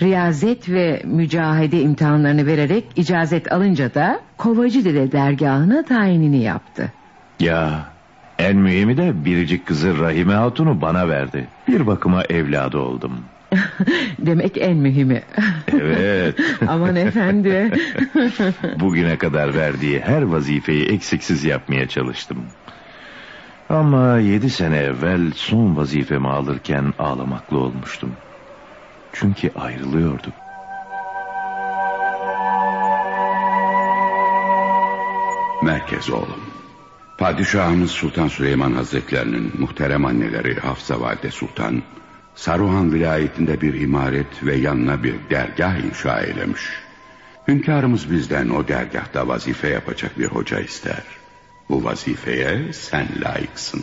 Riyazet 0.00 0.68
ve 0.68 1.02
mücahede 1.04 1.80
imtihanlarını 1.80 2.46
vererek 2.46 2.84
icazet 2.96 3.52
alınca 3.52 3.94
da 3.94 4.20
Kovacı 4.36 4.84
Dede 4.84 5.12
dergahına 5.12 5.84
tayinini 5.84 6.42
yaptı. 6.42 6.92
Ya 7.40 7.90
En 8.40 8.56
mühimi 8.56 8.96
de 8.96 9.24
biricik 9.24 9.66
kızı 9.66 9.98
Rahime 9.98 10.34
Hatun'u 10.34 10.80
bana 10.80 11.08
verdi. 11.08 11.48
Bir 11.68 11.86
bakıma 11.86 12.22
evladı 12.24 12.78
oldum. 12.78 13.12
Demek 14.18 14.58
en 14.58 14.76
mühimi. 14.76 15.22
Evet. 15.80 16.34
Aman 16.68 16.96
efendi. 16.96 17.70
Bugüne 18.80 19.18
kadar 19.18 19.54
verdiği 19.54 20.00
her 20.00 20.22
vazifeyi 20.22 20.86
eksiksiz 20.86 21.44
yapmaya 21.44 21.88
çalıştım. 21.88 22.38
Ama 23.70 24.18
yedi 24.18 24.50
sene 24.50 24.76
evvel 24.76 25.32
son 25.34 25.76
vazifemi 25.76 26.28
alırken 26.28 26.94
ağlamaklı 26.98 27.58
olmuştum. 27.58 28.12
Çünkü 29.12 29.50
ayrılıyorduk. 29.54 30.32
Merkez 35.62 36.10
oğlum. 36.10 36.40
Padişahımız 37.18 37.90
Sultan 37.90 38.28
Süleyman 38.28 38.72
Hazretlerinin 38.72 39.52
muhterem 39.58 40.04
anneleri 40.04 40.60
Hafsa 40.60 41.00
Valide 41.00 41.30
Sultan, 41.30 41.82
Saruhan 42.34 42.92
vilayetinde 42.92 43.60
bir 43.60 43.74
imaret 43.74 44.44
ve 44.44 44.56
yanına 44.56 45.02
bir 45.02 45.14
dergah 45.30 45.84
inşa 45.84 46.20
eylemiş. 46.20 46.62
Hünkârımız 47.48 48.10
bizden 48.10 48.48
o 48.48 48.68
dergahta 48.68 49.28
vazife 49.28 49.68
yapacak 49.68 50.18
bir 50.18 50.26
hoca 50.26 50.60
ister. 50.60 51.19
Bu 51.70 51.84
vazifeye 51.84 52.72
sen 52.72 53.06
layıksın. 53.24 53.82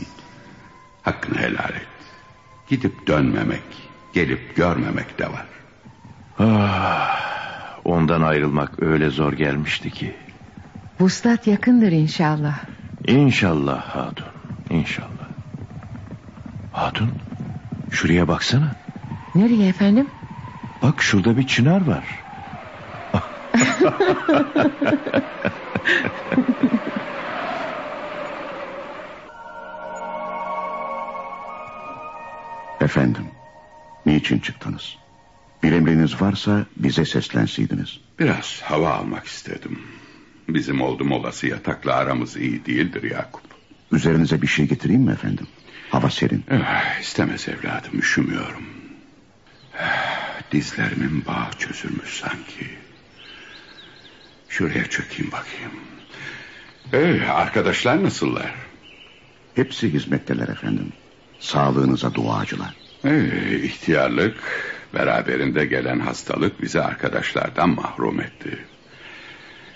Hakkını 1.02 1.38
helal 1.38 1.70
et. 1.70 1.88
Gidip 2.70 3.08
dönmemek, 3.08 3.64
gelip 4.14 4.56
görmemek 4.56 5.20
de 5.20 5.28
var. 5.28 5.46
Ah, 6.40 7.80
ondan 7.86 8.22
ayrılmak 8.22 8.84
öyle 8.84 9.10
zor 9.10 9.34
gelmişti 9.34 9.92
ki. 9.92 10.16
Vuslat 11.00 11.48
yakındır 11.48 11.92
inşallah. 11.92 12.60
İnşallah 13.08 13.82
Hatun, 13.82 14.28
inşallah. 14.70 15.28
Hatun, 16.72 17.10
şuraya 17.92 18.28
baksana. 18.28 18.72
Nereye 19.36 19.68
efendim? 19.68 20.08
Bak 20.84 21.02
şurada 21.02 21.38
bir 21.38 21.48
çınar 21.48 21.88
var. 21.88 22.06
Efendim, 32.88 33.26
niçin 34.06 34.40
çıktınız? 34.40 34.96
Bir 35.64 35.72
emriniz 35.72 36.22
varsa 36.22 36.66
bize 36.78 37.06
seslenseydiniz. 37.06 38.00
Biraz 38.20 38.62
hava 38.64 38.90
almak 38.94 39.26
istedim. 39.26 39.80
Bizim 40.50 40.82
oldum 40.82 41.12
olası 41.12 41.48
yatakla 41.48 41.94
aramız 41.96 42.38
iyi 42.38 42.66
değildir 42.66 43.04
Yakup. 43.12 43.44
Üzerinize 43.92 44.42
bir 44.42 44.48
şey 44.48 44.68
getireyim 44.68 45.02
mi 45.02 45.12
efendim? 45.12 45.48
Hava 45.90 46.10
serin. 46.10 46.44
Eh, 46.52 47.02
istemez 47.02 47.48
evladım 47.50 48.00
üşümüyorum. 48.00 48.64
Eh, 49.80 50.52
Dizlerimin 50.52 51.26
bağı 51.26 51.52
çözülmüş 51.60 52.10
sanki. 52.20 52.70
Şuraya 54.50 54.86
çökeyim 54.90 55.32
bakayım. 55.32 55.72
Ee, 56.94 57.22
arkadaşlar 57.30 58.04
nasıllar? 58.04 58.56
Hepsi 59.56 59.94
hizmetteler 59.94 60.48
efendim. 60.48 60.94
Sağlığınıza 61.40 62.14
duacılar. 62.14 62.74
Ee, 63.06 63.60
ihtiyarlık, 63.64 64.38
beraberinde 64.94 65.66
gelen 65.66 66.00
hastalık 66.00 66.62
bizi 66.62 66.82
arkadaşlardan 66.82 67.70
mahrum 67.70 68.22
etti. 68.22 68.66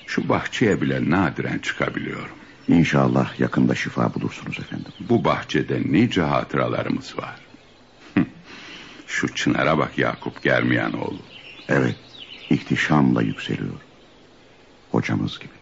Şu 0.08 0.30
bahçeye 0.30 0.82
bile 0.82 1.10
nadiren 1.10 1.60
çıkabiliyorum. 1.60 2.36
İnşallah 2.68 3.40
yakında 3.40 3.76
şifa 3.76 4.14
bulursunuz 4.14 4.60
efendim. 4.60 4.92
Bu 5.00 5.26
bahçede 5.26 5.82
nice 5.86 6.22
hatıralarımız 6.22 7.18
var. 7.18 7.36
Şu 9.08 9.36
çınara 9.36 9.78
bak 9.78 9.98
Yakup 9.98 10.44
Germiyanoğlu. 10.44 11.20
Evet, 11.70 11.96
ihtişamla 12.50 13.22
yükseliyor. 13.22 13.82
Hocamız 14.92 15.40
gibi. 15.40 15.54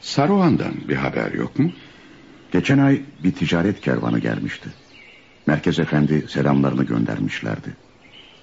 Saruhan'dan 0.00 0.74
bir 0.88 0.96
haber 0.96 1.32
yok 1.32 1.58
mu? 1.58 1.72
Geçen 2.52 2.78
ay 2.78 3.00
bir 3.24 3.32
ticaret 3.32 3.80
kervanı 3.80 4.18
gelmişti. 4.18 4.68
Merkez 5.46 5.78
efendi 5.78 6.26
selamlarını 6.28 6.84
göndermişlerdi. 6.84 7.76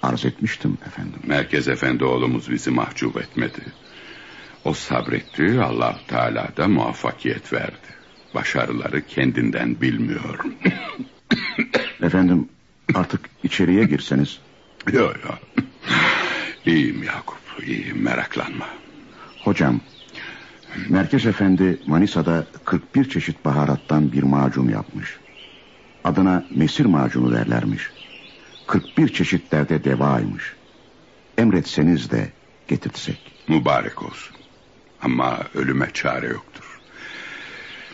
Arz 0.03 0.25
etmiştim 0.25 0.77
efendim. 0.87 1.19
Merkez 1.23 1.67
Efendi 1.67 2.05
oğlumuz 2.05 2.51
bizi 2.51 2.71
mahcup 2.71 3.17
etmedi. 3.17 3.61
O 4.65 4.73
sabretti, 4.73 5.61
allah 5.61 5.99
Teala 6.07 6.49
da 6.57 6.67
muvaffakiyet 6.67 7.53
verdi. 7.53 7.87
Başarıları 8.33 9.07
kendinden 9.07 9.81
bilmiyor. 9.81 10.39
Efendim 12.03 12.49
artık 12.93 13.29
içeriye 13.43 13.83
girseniz 13.83 14.39
yok 14.91 15.15
yok. 15.23 15.39
İyiyim 16.65 17.03
Yakup, 17.03 17.67
iyiyim 17.67 18.01
meraklanma. 18.03 18.67
Hocam, 19.43 19.81
Merkez 20.89 21.25
Efendi 21.25 21.79
Manisa'da 21.87 22.45
41 22.65 23.09
çeşit 23.09 23.45
baharattan 23.45 24.11
bir 24.11 24.23
macun 24.23 24.69
yapmış. 24.69 25.17
Adına 26.03 26.45
mesir 26.55 26.85
macunu 26.85 27.33
derlermiş. 27.33 27.89
41 28.67 29.13
çeşitlerde 29.13 29.83
devaymış. 29.83 30.53
Emretseniz 31.37 32.11
de 32.11 32.31
getirtsek. 32.67 33.31
Mübarek 33.47 34.03
olsun. 34.03 34.35
Ama 35.01 35.39
ölüme 35.55 35.89
çare 35.93 36.27
yoktur. 36.27 36.79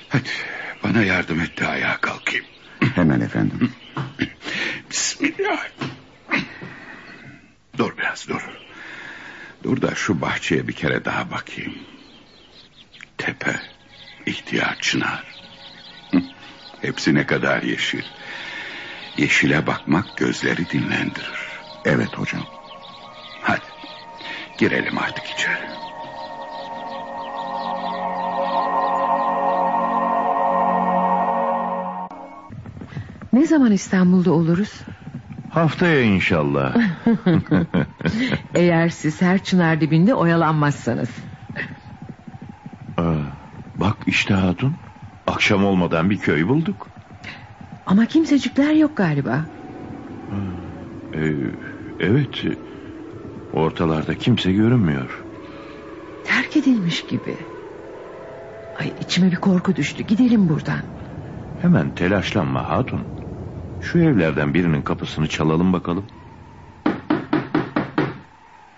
Hadi 0.10 0.30
bana 0.84 1.04
yardım 1.04 1.42
et 1.42 1.60
de 1.60 1.68
ayağa 1.68 1.98
kalkayım. 2.02 2.46
Hemen 2.96 3.22
efendim. 3.22 3.72
Bismillah. 4.90 5.66
Dur 7.78 7.98
biraz 7.98 8.28
dur. 8.30 8.42
Dur 9.64 9.82
da 9.82 9.96
şu 9.96 10.22
bahçeye 10.22 10.68
bir 10.68 10.74
kere 10.74 11.06
daha 11.06 11.32
bakayım. 11.32 11.74
Tepe, 13.20 13.60
ihtiyar 14.26 14.78
çınar. 14.82 15.24
Hepsi 16.82 17.14
ne 17.16 17.26
kadar 17.26 17.64
yeşil. 17.64 18.04
Yeşile 19.18 19.68
bakmak 19.68 20.18
gözleri 20.18 20.70
dinlendirir. 20.70 21.40
Evet 21.86 22.18
hocam. 22.18 22.46
Hadi 23.42 23.66
girelim 24.58 24.98
artık 24.98 25.26
içeri. 25.26 25.70
Ne 33.34 33.46
zaman 33.46 33.72
İstanbul'da 33.72 34.32
oluruz? 34.32 34.82
Haftaya 35.50 36.02
inşallah. 36.02 36.76
Eğer 38.56 38.90
siz 38.90 39.22
her 39.22 39.44
çınar 39.44 39.82
dibinde 39.82 40.14
oyalanmazsanız. 40.14 41.10
İşte 44.20 44.34
Hatun. 44.34 44.74
Akşam 45.28 45.66
olmadan 45.66 46.10
bir 46.10 46.18
köy 46.18 46.48
bulduk. 46.48 46.88
Ama 47.86 48.06
kimsecikler 48.06 48.74
yok 48.74 48.98
galiba. 48.98 49.46
Ee, 51.14 51.34
evet. 52.00 52.44
Ortalarda 53.54 54.16
kimse 54.16 54.52
görünmüyor. 54.52 55.24
Terk 56.24 56.58
edilmiş 56.58 57.06
gibi. 57.06 57.38
Ay 58.80 58.92
içime 59.02 59.32
bir 59.32 59.36
korku 59.36 59.76
düştü. 59.76 60.04
Gidelim 60.04 60.50
buradan. 60.50 60.80
Hemen 61.62 61.90
telaşlanma 61.90 62.70
Hatun. 62.70 63.02
Şu 63.82 64.00
evlerden 64.00 64.54
birinin 64.54 64.82
kapısını 64.82 65.28
çalalım 65.28 65.74
bakalım. 65.74 66.06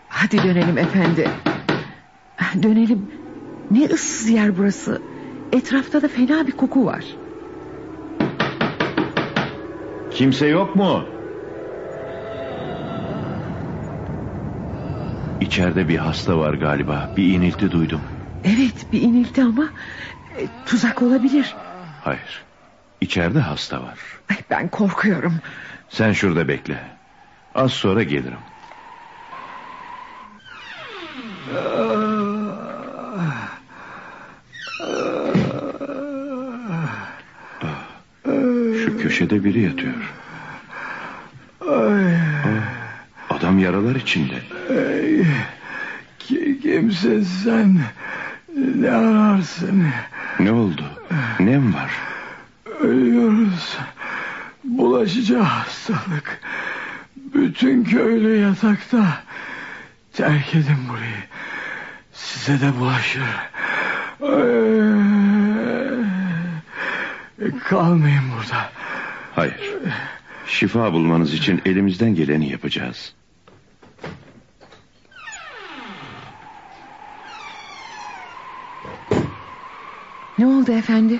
Hadi 0.07 0.37
dönelim 0.37 0.77
efendi. 0.77 1.29
Dönelim. 2.63 3.07
Ne 3.71 3.85
ıssız 3.85 4.29
yer 4.29 4.57
burası. 4.57 5.10
Etrafta 5.51 6.01
da 6.01 6.07
fena 6.07 6.47
bir 6.47 6.51
koku 6.51 6.85
var. 6.85 7.17
Kimse 10.11 10.47
yok 10.47 10.75
mu? 10.75 11.05
İçeride 15.41 15.87
bir 15.87 15.97
hasta 15.97 16.37
var 16.37 16.53
galiba. 16.53 17.09
Bir 17.17 17.33
inilti 17.35 17.71
duydum. 17.71 18.01
Evet 18.43 18.85
bir 18.91 19.01
inilti 19.01 19.43
ama 19.43 19.69
e, 20.37 20.47
tuzak 20.65 21.01
olabilir. 21.01 21.55
Hayır. 22.03 22.43
İçeride 23.01 23.39
hasta 23.39 23.83
var. 23.83 23.99
Ay, 24.29 24.37
ben 24.49 24.67
korkuyorum. 24.69 25.33
Sen 25.89 26.13
şurada 26.13 26.47
bekle. 26.47 26.83
Az 27.55 27.71
sonra 27.71 28.03
gelirim. 28.03 28.39
Köşede 39.01 39.43
biri 39.43 39.61
yatıyor. 39.61 40.13
Aa, 41.61 41.99
Adam 43.29 43.59
yaralar 43.59 43.95
içinde. 43.95 44.35
Kimse 46.61 47.23
sen 47.23 47.79
ne 48.75 48.91
ararsın? 48.91 49.83
Ne 50.39 50.51
oldu? 50.51 50.83
Nem 51.39 51.73
var. 51.73 51.91
Ölüyoruz. 52.79 53.77
Bulaşıcı 54.63 55.37
hastalık. 55.37 56.39
Bütün 57.33 57.83
köylü 57.83 58.37
yatakta. 58.37 59.23
Terk 60.13 60.55
edin 60.55 60.77
burayı. 60.89 61.23
Size 62.13 62.61
de 62.61 62.79
bulaşır. 62.79 63.21
Ee, 64.21 64.91
Kalmayın 67.69 68.23
burada. 68.37 68.69
Hayır. 69.35 69.73
Şifa 70.47 70.93
bulmanız 70.93 71.33
için 71.33 71.61
elimizden 71.65 72.15
geleni 72.15 72.49
yapacağız. 72.49 73.13
Ne 80.37 80.47
oldu 80.47 80.71
efendi? 80.71 81.19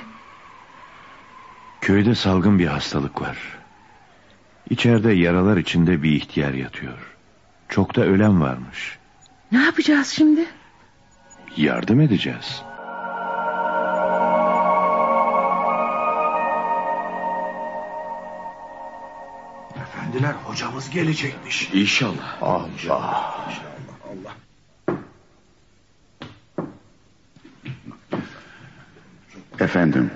Köyde 1.82 2.15
salgın 2.15 2.60
bir 2.60 2.67
hastalık 2.67 3.21
var. 3.21 3.38
İçeride 4.69 5.12
yaralar 5.12 5.58
içinde 5.58 6.04
bir 6.04 6.12
ihtiyar 6.12 6.54
yatıyor. 6.54 7.15
Çok 7.69 7.95
da 7.95 8.02
ölen 8.06 8.41
varmış. 8.41 8.97
Ne 9.52 9.63
yapacağız 9.63 10.08
şimdi? 10.08 10.45
Yardım 11.58 12.02
edeceğiz. 12.02 12.63
Hocamız 20.52 20.90
gelecekmiş. 20.90 21.70
İnşallah. 21.74 22.44
Allah. 22.44 22.70
Efendim, 29.60 30.12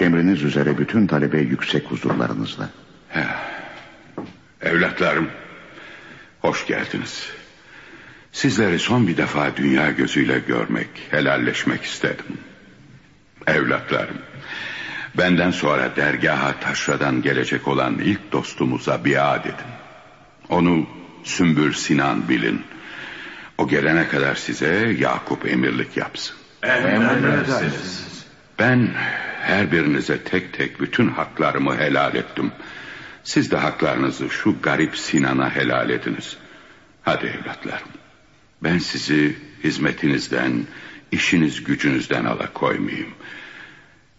emriniz 0.00 0.42
üzere 0.42 0.78
bütün 0.78 1.06
talebe 1.06 1.38
yüksek 1.40 1.84
huzurlarınızda. 1.86 2.70
Evlatlarım, 4.62 5.30
hoş 6.40 6.66
geldiniz. 6.66 7.28
Sizleri 8.32 8.78
son 8.78 9.06
bir 9.08 9.16
defa 9.16 9.56
dünya 9.56 9.90
gözüyle 9.90 10.38
görmek, 10.38 10.88
helalleşmek 11.10 11.82
istedim. 11.82 12.38
Evlatlarım, 13.46 14.18
benden 15.18 15.50
sonra 15.50 15.96
dergaha 15.96 16.60
taşradan 16.60 17.22
gelecek 17.22 17.68
olan 17.68 17.98
ilk 17.98 18.32
dostumuza 18.32 19.04
biat 19.04 19.46
edin. 19.46 19.72
Onu 20.48 20.86
Sümbül 21.24 21.72
Sinan 21.72 22.28
bilin. 22.28 22.62
O 23.58 23.68
gelene 23.68 24.08
kadar 24.08 24.34
size 24.34 24.94
Yakup 24.98 25.46
emirlik 25.46 25.96
yapsın. 25.96 26.36
Ben 28.58 28.90
her 29.40 29.72
birinize 29.72 30.22
tek 30.22 30.52
tek 30.52 30.80
bütün 30.80 31.08
haklarımı 31.08 31.76
helal 31.76 32.14
ettim. 32.14 32.52
Siz 33.24 33.50
de 33.50 33.56
haklarınızı 33.56 34.30
şu 34.30 34.56
garip 34.62 34.96
Sinan'a 34.96 35.56
helal 35.56 35.90
ediniz. 35.90 36.36
Hadi 37.02 37.26
evlatlarım. 37.26 37.88
Ben 38.62 38.78
sizi 38.78 39.36
hizmetinizden, 39.64 40.66
işiniz 41.12 41.64
gücünüzden 41.64 42.24
alakoymayayım. 42.24 43.14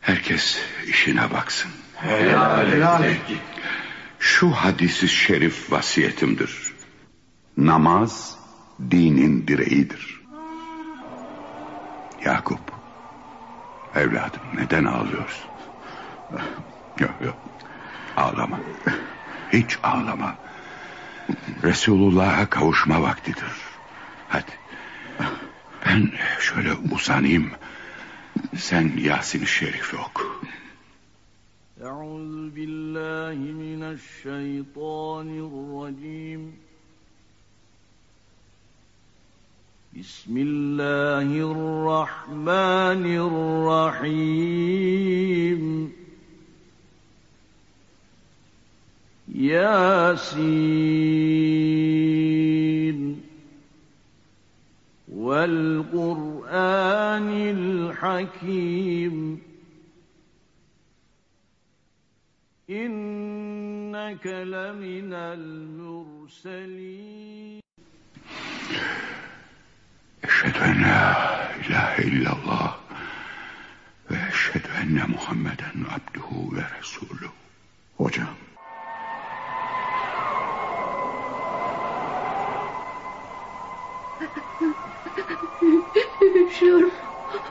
Herkes 0.06 0.60
işine 0.88 1.32
baksın. 1.32 1.72
Helal, 1.96 2.68
helal 2.72 3.04
Şu 4.20 4.52
hadisi 4.52 5.08
şerif 5.08 5.72
vasiyetimdir. 5.72 6.74
Namaz 7.58 8.38
dinin 8.91 9.48
direğidir. 9.48 10.22
Yakup, 12.26 12.60
evladım 13.96 14.41
neden 14.54 14.86
ağlıyorsun? 14.86 15.46
Yok 17.00 17.15
yok, 17.26 17.38
ağlama. 18.18 18.60
Hiç 19.54 19.78
ağlama. 19.84 20.36
Resulullah'a 21.63 22.50
kavuşma 22.50 23.02
vaktidir. 23.02 23.52
Hadi. 24.30 24.52
Ben 25.86 26.12
şöyle 26.39 26.74
uzanayım. 26.91 27.52
Sen 28.57 28.96
Yasin-i 28.96 29.46
Şerif 29.46 29.94
oku. 29.94 30.27
أعوذ 31.90 32.51
بالله 32.57 33.38
من 33.64 33.83
الشيطان 33.96 35.29
الرجيم 35.49 36.42
حكيم. 58.36 59.41
إنك 62.69 64.28
لمن 64.28 65.13
المرسلين. 65.13 66.76
أشهد 70.24 70.58
أن 70.58 70.82
لا 70.82 71.56
إله 71.56 71.98
إلا 71.98 72.34
الله 72.34 72.76
وأشهد 74.12 74.67
أن 74.82 75.10
محمدا 75.10 75.71
عبده 75.89 76.30
ورسوله. 76.32 77.32
وجام 78.00 78.36
Sure. 86.60 87.05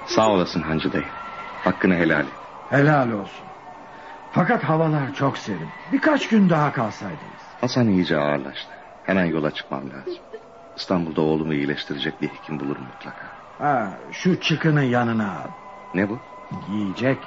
Sağ 0.06 0.30
olasın 0.30 0.62
Hancı 0.62 0.92
dayı. 0.92 1.04
Hakkını 1.64 1.94
helal 1.94 2.20
et. 2.20 2.32
Helal 2.70 3.10
olsun. 3.10 3.46
Fakat 4.32 4.64
havalar 4.64 5.14
çok 5.14 5.38
serin. 5.38 5.68
Birkaç 5.92 6.28
gün 6.28 6.50
daha 6.50 6.72
kalsaydınız. 6.72 7.42
Hasan 7.60 7.88
iyice 7.88 8.18
ağırlaştı. 8.18 8.70
Hemen 9.04 9.24
yola 9.24 9.50
çıkmam 9.50 9.90
lazım. 9.90 10.14
İstanbul'da 10.76 11.20
oğlumu 11.20 11.54
iyileştirecek 11.54 12.22
bir 12.22 12.28
hekim 12.28 12.60
bulurum 12.60 12.82
mutlaka. 12.82 13.26
Ha, 13.58 13.92
şu 14.12 14.40
çıkının 14.40 14.82
yanına 14.82 15.30
al. 15.30 15.48
Ne 15.94 16.08
bu? 16.10 16.18
Yiyecek. 16.70 17.18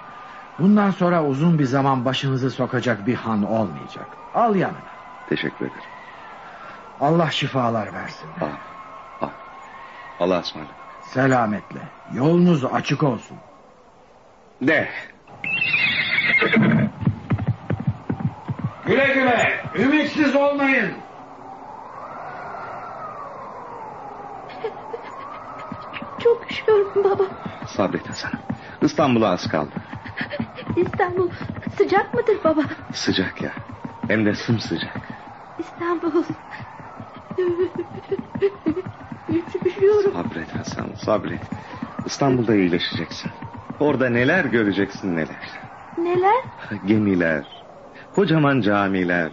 Bundan 0.59 0.91
sonra 0.91 1.25
uzun 1.25 1.59
bir 1.59 1.63
zaman 1.65 2.05
başınızı 2.05 2.51
sokacak 2.51 3.07
bir 3.07 3.15
han 3.15 3.43
olmayacak. 3.43 4.07
Al 4.35 4.55
yanına. 4.55 4.97
Teşekkür 5.29 5.65
ederim. 5.65 5.81
Allah 6.99 7.31
şifalar 7.31 7.93
versin. 7.93 8.29
Al. 8.41 8.47
Al. 9.21 9.29
Allah'a 10.19 10.39
ısmarladık. 10.39 10.86
Selametle. 11.13 11.79
Yolunuz 12.13 12.65
açık 12.65 13.03
olsun. 13.03 13.37
De. 14.61 14.89
Güle 18.85 19.13
güle. 19.13 19.63
Ümitsiz 19.75 20.35
olmayın. 20.35 20.93
Çok 26.23 26.51
üşüyorum 26.51 27.03
baba. 27.03 27.23
Sabret 27.67 28.09
Hasan. 28.09 28.31
İstanbul'a 28.81 29.29
az 29.29 29.47
kaldı. 29.47 29.71
İstanbul 30.75 31.29
sıcak 31.77 32.13
mıdır 32.13 32.43
baba? 32.43 32.61
Sıcak 32.93 33.41
ya. 33.41 33.51
Hem 34.07 34.25
de 34.25 34.35
sımsıcak. 34.35 34.97
İstanbul. 35.59 36.23
Üşüyorum. 39.77 40.13
Sabret 40.13 40.55
Hasan 40.55 40.89
sabret. 41.05 41.41
İstanbul'da 42.05 42.55
iyileşeceksin. 42.55 43.31
Orada 43.79 44.09
neler 44.09 44.45
göreceksin 44.45 45.15
neler. 45.15 45.49
Neler? 45.97 46.43
Gemiler, 46.85 47.45
kocaman 48.15 48.61
camiler, 48.61 49.31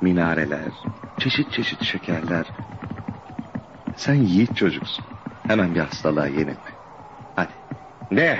minareler, 0.00 0.72
çeşit 1.18 1.52
çeşit 1.52 1.82
şekerler. 1.84 2.46
Sen 3.96 4.14
yiğit 4.14 4.56
çocuksun. 4.56 5.04
Hemen 5.46 5.74
bir 5.74 5.80
hastalığa 5.80 6.26
yenilme. 6.26 6.72
Hadi. 7.36 7.52
De. 8.12 8.38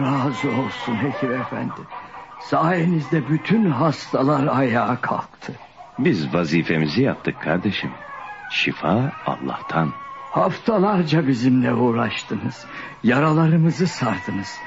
Razı 0.00 0.48
olsun 0.48 0.94
Hekim 0.94 1.32
Efendi. 1.32 1.80
Sayenizde 2.40 3.28
bütün 3.28 3.70
hastalar 3.70 4.46
ayağa 4.46 5.00
kalktı. 5.00 5.52
Biz 5.98 6.34
vazifemizi 6.34 7.02
yaptık 7.02 7.40
kardeşim. 7.40 7.90
Şifa 8.50 9.12
Allah'tan. 9.26 9.92
Haftalarca 10.30 11.28
bizimle 11.28 11.74
uğraştınız. 11.74 12.66
Yaralarımızı 13.04 13.86
sardınız. 13.86 14.58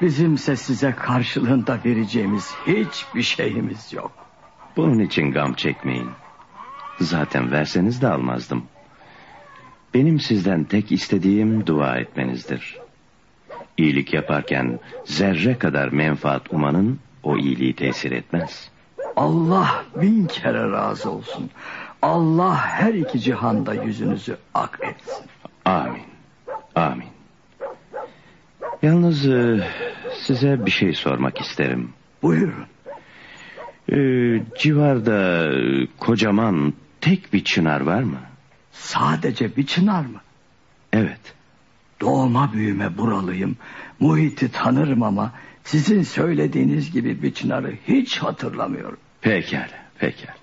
Bizimse 0.00 0.56
size 0.56 0.92
karşılığında 0.92 1.78
vereceğimiz 1.84 2.54
hiçbir 2.66 3.22
şeyimiz 3.22 3.92
yok. 3.92 4.12
Bunun 4.76 4.98
için 4.98 5.32
gam 5.32 5.54
çekmeyin. 5.54 6.10
Zaten 7.00 7.52
verseniz 7.52 8.02
de 8.02 8.08
almazdım. 8.08 8.64
Benim 9.94 10.20
sizden 10.20 10.64
tek 10.64 10.92
istediğim 10.92 11.66
dua 11.66 11.96
etmenizdir. 11.96 12.83
İyilik 13.78 14.14
yaparken 14.14 14.78
zerre 15.04 15.58
kadar 15.58 15.88
menfaat 15.88 16.42
umanın 16.52 16.98
o 17.22 17.36
iyiliği 17.38 17.76
tesir 17.76 18.12
etmez. 18.12 18.70
Allah 19.16 19.84
bin 19.96 20.26
kere 20.26 20.70
razı 20.70 21.10
olsun. 21.10 21.50
Allah 22.02 22.56
her 22.56 22.94
iki 22.94 23.20
cihanda 23.20 23.74
yüzünüzü 23.74 24.36
ak 24.54 24.78
etsin. 24.82 25.26
Amin. 25.64 26.02
Amin. 26.74 27.08
Yalnız 28.82 29.28
e, 29.28 29.68
size 30.14 30.66
bir 30.66 30.70
şey 30.70 30.92
sormak 30.92 31.40
isterim. 31.40 31.92
Buyurun. 32.22 32.66
Ee, 33.92 34.42
civarda 34.58 35.52
e, 35.52 35.86
kocaman 35.98 36.72
tek 37.00 37.32
bir 37.32 37.44
çınar 37.44 37.80
var 37.80 38.02
mı? 38.02 38.18
Sadece 38.72 39.56
bir 39.56 39.66
çınar 39.66 40.00
mı? 40.00 40.20
Evet. 40.92 41.20
Doğma 42.00 42.52
büyüme 42.52 42.98
buralıyım. 42.98 43.56
Muhiti 44.00 44.52
tanırım 44.52 45.02
ama 45.02 45.32
sizin 45.64 46.02
söylediğiniz 46.02 46.90
gibi 46.92 47.22
bir 47.22 47.34
çınarı 47.34 47.72
hiç 47.88 48.18
hatırlamıyorum. 48.18 48.98
Pekala, 49.20 49.68
pekala. 49.98 50.34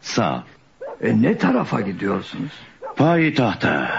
Sağ 0.00 0.34
ol. 0.34 0.40
E 1.00 1.22
ne 1.22 1.38
tarafa 1.38 1.80
gidiyorsunuz? 1.80 2.52
Payitahta. 2.96 3.90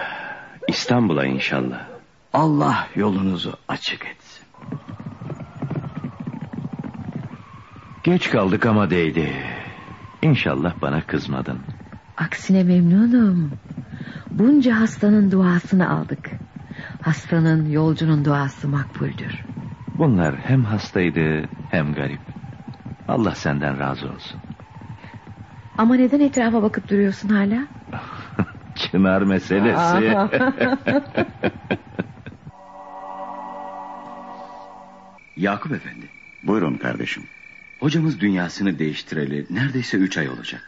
İstanbul'a 0.67 1.25
inşallah. 1.25 1.85
Allah 2.33 2.87
yolunuzu 2.95 3.53
açık 3.67 4.05
etsin. 4.05 4.45
Geç 8.03 8.29
kaldık 8.29 8.65
ama 8.65 8.89
değdi. 8.89 9.33
İnşallah 10.21 10.73
bana 10.81 11.01
kızmadın. 11.01 11.59
Aksine 12.17 12.63
memnunum. 12.63 13.51
Bunca 14.31 14.79
hastanın 14.79 15.31
duasını 15.31 15.89
aldık. 15.89 16.29
Hastanın 17.01 17.69
yolcunun 17.71 18.25
duası 18.25 18.67
makbuldür. 18.67 19.43
Bunlar 19.97 20.35
hem 20.37 20.63
hastaydı 20.63 21.49
hem 21.69 21.93
garip. 21.93 22.21
Allah 23.07 23.35
senden 23.35 23.79
razı 23.79 24.05
olsun. 24.09 24.39
Ama 25.77 25.95
neden 25.95 26.19
etrafa 26.19 26.63
bakıp 26.63 26.89
duruyorsun 26.89 27.29
hala? 27.29 27.67
Çınar 28.75 29.21
meselesi. 29.21 30.15
Yakup 35.37 35.71
Efendi, 35.71 36.05
Buyurun 36.43 36.77
kardeşim. 36.77 37.23
hocamız 37.79 38.19
dünyasını 38.19 38.79
değiştireli 38.79 39.45
neredeyse 39.49 39.97
üç 39.97 40.17
ay 40.17 40.29
olacak. 40.29 40.61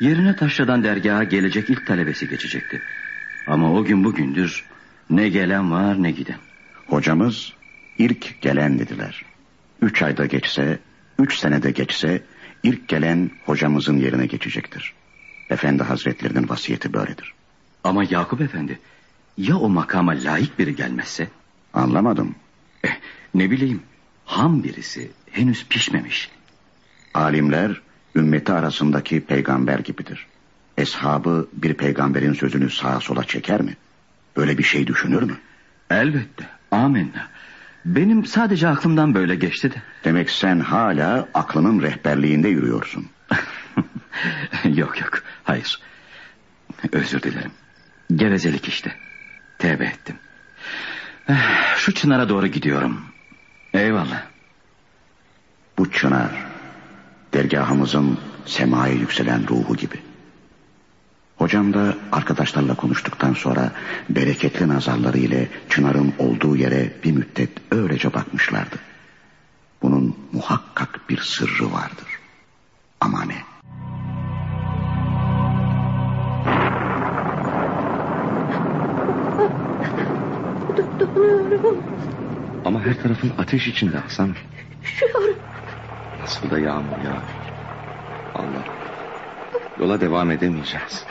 Yerine 0.00 0.36
taşradan 0.36 0.84
dergaha 0.84 1.24
gelecek 1.24 1.70
ilk 1.70 1.86
talebesi 1.86 2.28
geçecekti. 2.28 2.80
Ama 3.46 3.72
o 3.72 3.84
gün 3.84 4.04
bugündür 4.04 4.64
ne 5.10 5.28
gelen 5.28 5.70
var 5.70 6.02
ne 6.02 6.10
giden. 6.10 6.38
Hocamız 6.86 7.52
ilk 7.98 8.40
gelen 8.40 8.78
dediler. 8.78 9.24
Üç 9.82 10.02
ayda 10.02 10.26
geçse, 10.26 10.78
üç 11.18 11.38
senede 11.38 11.70
geçse 11.70 12.22
ilk 12.62 12.88
gelen 12.88 13.30
hocamızın 13.46 13.96
yerine 13.96 14.26
geçecektir. 14.26 14.92
Efendi 15.50 15.82
Hazretlerinin 15.82 16.48
vasiyeti 16.48 16.92
böyledir. 16.92 17.34
Ama 17.84 18.04
Yakup 18.10 18.40
Efendi, 18.40 18.78
ya 19.38 19.56
o 19.56 19.68
makama 19.68 20.12
layık 20.12 20.58
biri 20.58 20.76
gelmezse? 20.76 21.28
Anlamadım. 21.74 22.34
Eh, 22.84 22.96
ne 23.34 23.50
bileyim, 23.50 23.82
ham 24.24 24.64
birisi, 24.64 25.10
henüz 25.30 25.66
pişmemiş. 25.68 26.30
Alimler 27.14 27.80
ümmeti 28.16 28.52
arasındaki 28.52 29.20
peygamber 29.20 29.78
gibidir. 29.78 30.26
Eshabı 30.78 31.48
bir 31.52 31.74
peygamberin 31.74 32.32
sözünü 32.32 32.70
sağa 32.70 33.00
sola 33.00 33.24
çeker 33.24 33.62
mi? 33.62 33.76
Böyle 34.36 34.58
bir 34.58 34.62
şey 34.62 34.86
düşünür 34.86 35.22
mü? 35.22 35.36
Elbette, 35.90 36.46
amenna. 36.70 37.28
Benim 37.84 38.24
sadece 38.26 38.68
aklımdan 38.68 39.14
böyle 39.14 39.34
geçti 39.34 39.70
de. 39.70 39.82
Demek 40.04 40.30
sen 40.30 40.60
hala 40.60 41.28
aklının 41.34 41.82
rehberliğinde 41.82 42.48
yürüyorsun. 42.48 43.06
yok 44.64 45.00
yok, 45.00 45.22
hayır. 45.44 45.80
Özür 46.92 47.22
dilerim. 47.22 47.50
Gevezelik 48.16 48.68
işte. 48.68 48.94
Tevbe 49.58 49.84
ettim. 49.84 50.16
Eh, 51.28 51.76
Şu 51.76 51.94
çınara 51.94 52.28
doğru 52.28 52.46
gidiyorum. 52.46 53.00
Eyvallah. 53.74 54.22
Bu 55.78 55.90
çınar 55.90 56.30
dergahımızın 57.32 58.18
semaya 58.46 58.94
yükselen 58.94 59.48
ruhu 59.48 59.76
gibi. 59.76 59.96
Hocam 61.36 61.74
da 61.74 61.94
arkadaşlarla 62.12 62.74
konuştuktan 62.74 63.32
sonra 63.34 63.72
bereketli 64.08 64.68
nazarları 64.68 65.18
ile 65.18 65.48
Çınar'ın 65.68 66.14
olduğu 66.18 66.56
yere 66.56 66.92
bir 67.04 67.12
müddet 67.12 67.50
öylece 67.70 68.14
bakmışlardı. 68.14 68.76
Bunun 69.82 70.16
muhakkak 70.32 71.00
bir 71.08 71.18
sırrı 71.18 71.72
vardır. 71.72 72.08
Ama 73.00 73.24
ne? 73.24 73.44
Donuyorum. 81.16 81.84
Ama 82.64 82.80
her 82.80 83.02
tarafın 83.02 83.32
ateş 83.38 83.66
içinde 83.66 83.98
Hasan. 83.98 84.34
Üşüyorum. 84.82 85.36
Nasıl 86.20 86.50
da 86.50 86.58
yağmur 86.58 86.98
ya. 87.04 87.22
Allah. 88.34 88.64
Yola 89.80 90.00
devam 90.00 90.30
edemeyeceğiz. 90.30 91.04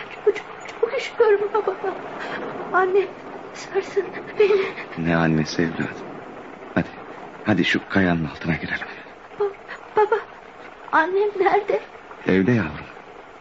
Üşüyorum 1.03 1.53
baba. 1.53 1.95
Anne 2.71 3.07
sarsın 3.53 4.07
beni. 4.39 4.61
Ne 4.97 5.15
annesi 5.15 5.61
evladım. 5.61 6.05
Hadi. 6.75 6.89
Hadi 7.43 7.65
şu 7.65 7.87
kayanın 7.87 8.23
altına 8.23 8.55
girelim. 8.55 8.87
Ba- 9.39 9.53
baba 9.95 10.15
annem 10.91 11.29
nerede? 11.39 11.81
Evde 12.25 12.51
yavrum. 12.51 12.85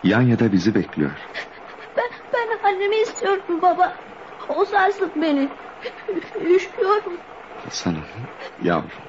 Yanya'da 0.02 0.52
bizi 0.52 0.74
bekliyor. 0.74 1.30
Ben, 1.96 2.10
ben 2.32 2.68
annemi 2.68 2.96
istiyorum 2.96 3.62
baba. 3.62 3.98
O 4.48 4.64
sarsın 4.64 5.12
beni. 5.16 5.50
Üşüyorum. 6.40 7.20
Hasan'ım 7.56 8.06
yavrum. 8.58 9.02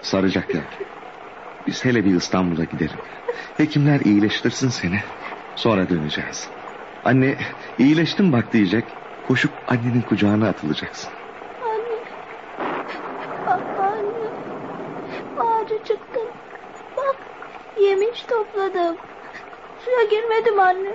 Saracak 0.00 0.54
yavrum. 0.54 0.86
Biz 1.66 1.84
hele 1.84 2.04
bir 2.04 2.16
İstanbul'a 2.16 2.64
gidelim. 2.64 2.98
Hekimler 3.56 4.00
iyileştirsin 4.00 4.68
seni. 4.68 5.00
Sonra 5.54 5.88
döneceğiz. 5.88 6.50
Anne 7.04 7.36
iyileştim 7.78 8.32
bak 8.32 8.52
diyecek. 8.52 8.84
Koşup 9.28 9.52
annenin 9.68 10.02
kucağına 10.02 10.48
atılacaksın. 10.48 11.10
Anne. 11.62 11.98
Baba 13.46 13.82
anne. 13.82 14.28
Ağaca 15.38 15.84
çıktım. 15.84 16.28
Bak 16.96 17.16
yemiş 17.82 18.22
topladım. 18.22 18.96
Suya 19.84 20.04
girmedim 20.10 20.60
anne. 20.60 20.92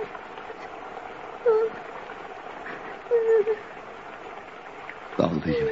Daldı 5.18 5.48
yine. 5.48 5.70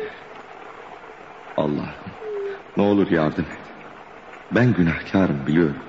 Allah'ım 1.57 2.12
ne 2.77 2.83
olur 2.83 3.11
yardım 3.11 3.44
et. 3.44 3.59
Ben 4.53 4.72
günahkarım 4.72 5.46
biliyorum. 5.46 5.83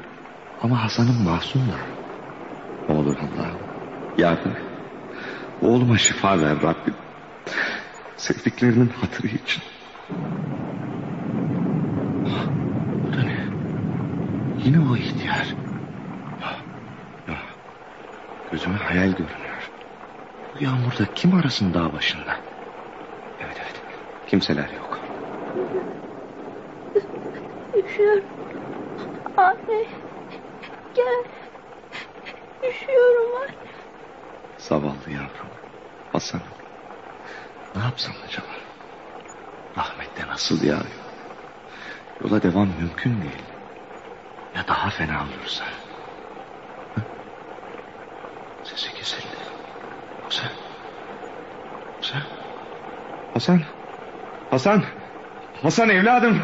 Ama 0.62 0.84
Hasan'ım 0.84 1.24
masumdur. 1.24 1.80
Ne 2.90 2.96
olur 2.96 3.18
Allah'ım 3.18 3.67
yardım 4.18 4.52
et. 4.52 4.62
Oğluma 5.62 5.98
şifa 5.98 6.42
ver 6.42 6.62
Rabbim. 6.62 6.96
Sevdiklerinin 8.16 8.90
hatırı 8.90 9.28
için. 9.28 9.64
Bu 13.08 13.14
da 13.18 13.24
ne? 13.24 13.38
Yine 14.64 14.80
o 14.80 14.98
ihtiyar. 14.98 15.56
Ya, 17.28 17.38
gözüme 18.52 18.78
hayal 18.78 19.12
görünüyor. 19.12 19.72
Bu 20.54 20.60
yağmurda 20.60 21.14
kim 21.16 21.34
arasın 21.34 21.74
dağ 21.74 21.94
başında? 21.94 22.40
Evet 23.40 23.58
evet. 23.64 23.84
Kimseler 24.28 24.70
yok. 24.70 25.00
Üşüyorum. 27.74 28.28
Anne. 29.38 29.86
Gel. 30.94 31.24
Üşüyorum 32.70 33.36
anne. 33.36 33.67
Zavallı 34.58 35.12
yavrum. 35.12 35.50
Hasan. 36.12 36.42
Ne 37.76 37.82
yapsam 37.82 38.16
acaba? 38.26 38.48
Rahmet 39.78 40.18
de 40.18 40.28
nasıl 40.28 40.64
yağıyor? 40.64 41.08
Yola 42.22 42.44
devam 42.44 42.68
mümkün 42.68 43.22
değil. 43.22 43.44
Ya 44.56 44.68
daha 44.68 44.90
fena 44.90 45.24
olursa? 45.24 45.66
Sesi 48.64 48.94
kesildi. 48.94 49.38
Hasan. 50.24 50.52
Hasan. 52.02 52.24
Hasan. 53.34 53.64
Hasan. 54.50 54.84
Hasan 55.62 55.90
evladım. 55.90 56.42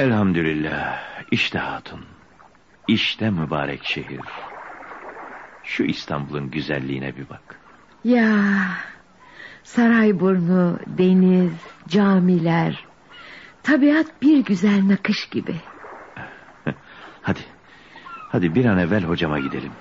Elhamdülillah. 0.00 0.98
İşte 1.30 1.58
hatun. 1.58 2.00
İşte 2.88 3.30
mübarek 3.30 3.84
şehir. 3.84 4.20
Şu 5.64 5.84
İstanbul'un 5.84 6.50
güzelliğine 6.50 7.16
bir 7.16 7.28
bak. 7.28 7.60
Ya 8.04 8.44
Sarayburnu, 9.62 10.78
deniz, 10.86 11.52
camiler. 11.88 12.84
Tabiat 13.62 14.22
bir 14.22 14.44
güzel 14.44 14.88
nakış 14.88 15.28
gibi. 15.28 15.54
Hadi. 17.22 17.40
Hadi 18.28 18.54
bir 18.54 18.64
an 18.64 18.78
evvel 18.78 19.04
hocama 19.04 19.38
gidelim. 19.38 19.72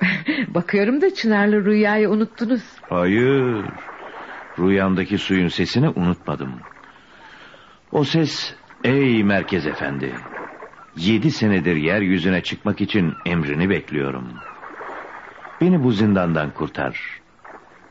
Bakıyorum 0.54 1.00
da 1.00 1.14
Çınarlı 1.14 1.64
Rüya'yı 1.64 2.10
unuttunuz. 2.10 2.62
Hayır. 2.88 3.64
Rüyamdaki 4.58 5.18
suyun 5.18 5.48
sesini 5.48 5.88
unutmadım. 5.88 6.60
O 7.92 8.04
ses 8.04 8.57
ey 8.84 9.24
merkez 9.24 9.66
efendi. 9.66 10.14
Yedi 10.96 11.30
senedir 11.30 11.76
yeryüzüne 11.76 12.42
çıkmak 12.42 12.80
için 12.80 13.14
emrini 13.26 13.70
bekliyorum. 13.70 14.28
Beni 15.60 15.84
bu 15.84 15.92
zindandan 15.92 16.50
kurtar. 16.50 17.20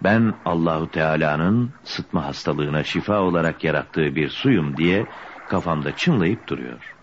Ben 0.03 0.33
Allahu 0.45 0.91
Teala'nın 0.91 1.71
sıtma 1.83 2.25
hastalığına 2.25 2.83
şifa 2.83 3.19
olarak 3.19 3.63
yarattığı 3.63 4.15
bir 4.15 4.29
suyum 4.29 4.77
diye 4.77 5.05
kafamda 5.49 5.95
çınlayıp 5.95 6.47
duruyor. 6.47 6.95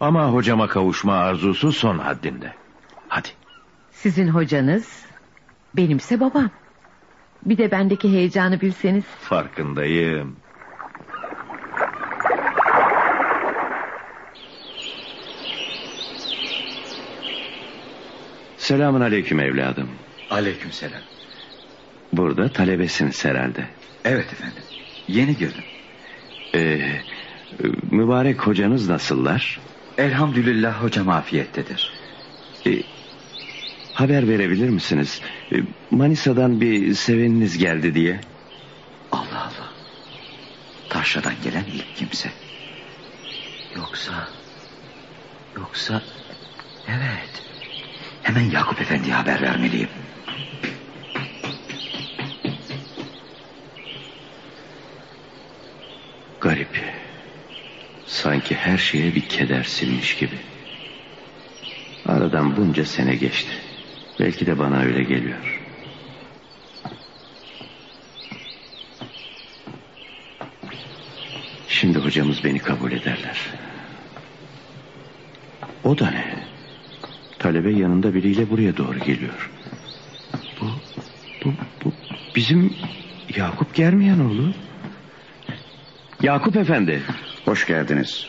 Ama 0.00 0.32
hocama 0.32 0.66
kavuşma 0.66 1.14
arzusu 1.14 1.72
son 1.72 1.98
haddinde. 1.98 2.52
Hadi. 3.08 3.28
Sizin 3.90 4.28
hocanız, 4.28 5.06
benimse 5.76 6.20
babam. 6.20 6.50
Bir 7.46 7.58
de 7.58 7.70
bendeki 7.70 8.12
heyecanı 8.12 8.60
bilseniz. 8.60 9.04
Farkındayım. 9.04 10.36
Selamun 18.64 19.00
aleyküm 19.00 19.40
evladım. 19.40 19.88
Aleyküm 20.30 20.72
selam. 20.72 21.00
Burada 22.12 22.48
talebesiniz 22.52 23.24
herhalde. 23.24 23.68
Evet 24.04 24.32
efendim. 24.32 24.62
Yeni 25.08 25.36
girdim. 25.36 25.64
Ee, 26.54 27.02
mübarek 27.90 28.40
hocanız 28.46 28.88
nasıllar? 28.88 29.60
Elhamdülillah 29.98 30.82
hocam 30.82 31.08
afiyettedir. 31.08 31.92
Ee, 32.66 32.82
haber 33.92 34.28
verebilir 34.28 34.68
misiniz? 34.68 35.20
Ee, 35.52 35.56
Manisa'dan 35.90 36.60
bir 36.60 36.94
seveniniz 36.94 37.58
geldi 37.58 37.94
diye. 37.94 38.20
Allah 39.12 39.40
Allah. 39.40 39.72
Taşra'dan 40.88 41.34
gelen 41.44 41.64
ilk 41.64 41.96
kimse. 41.96 42.30
Yoksa... 43.76 44.28
Yoksa... 45.56 46.02
Evet. 46.88 47.44
Hemen 48.24 48.50
Yakup 48.50 48.80
Efendi'ye 48.80 49.14
haber 49.14 49.42
vermeliyim. 49.42 49.88
Garip. 56.40 56.84
Sanki 58.06 58.54
her 58.54 58.78
şeye 58.78 59.14
bir 59.14 59.28
keder 59.28 59.62
silmiş 59.62 60.16
gibi. 60.16 60.36
Aradan 62.06 62.56
bunca 62.56 62.84
sene 62.84 63.14
geçti. 63.14 63.50
Belki 64.20 64.46
de 64.46 64.58
bana 64.58 64.80
öyle 64.80 65.02
geliyor. 65.02 65.62
Şimdi 71.68 71.98
hocamız 71.98 72.44
beni 72.44 72.58
kabul 72.58 72.92
ederler. 72.92 73.38
O 75.84 75.98
da 75.98 76.10
ne? 76.10 76.33
Talebe 77.54 77.70
yanında 77.70 78.14
biriyle 78.14 78.50
buraya 78.50 78.76
doğru 78.76 78.98
geliyor. 78.98 79.50
Bu, 80.60 80.66
bu, 81.44 81.52
bu 81.84 81.92
bizim 82.36 82.76
Yakup 83.36 83.74
Germiyanoğlu. 83.74 84.52
Yakup 86.22 86.56
Efendi. 86.56 87.02
Hoş 87.44 87.66
geldiniz. 87.66 88.26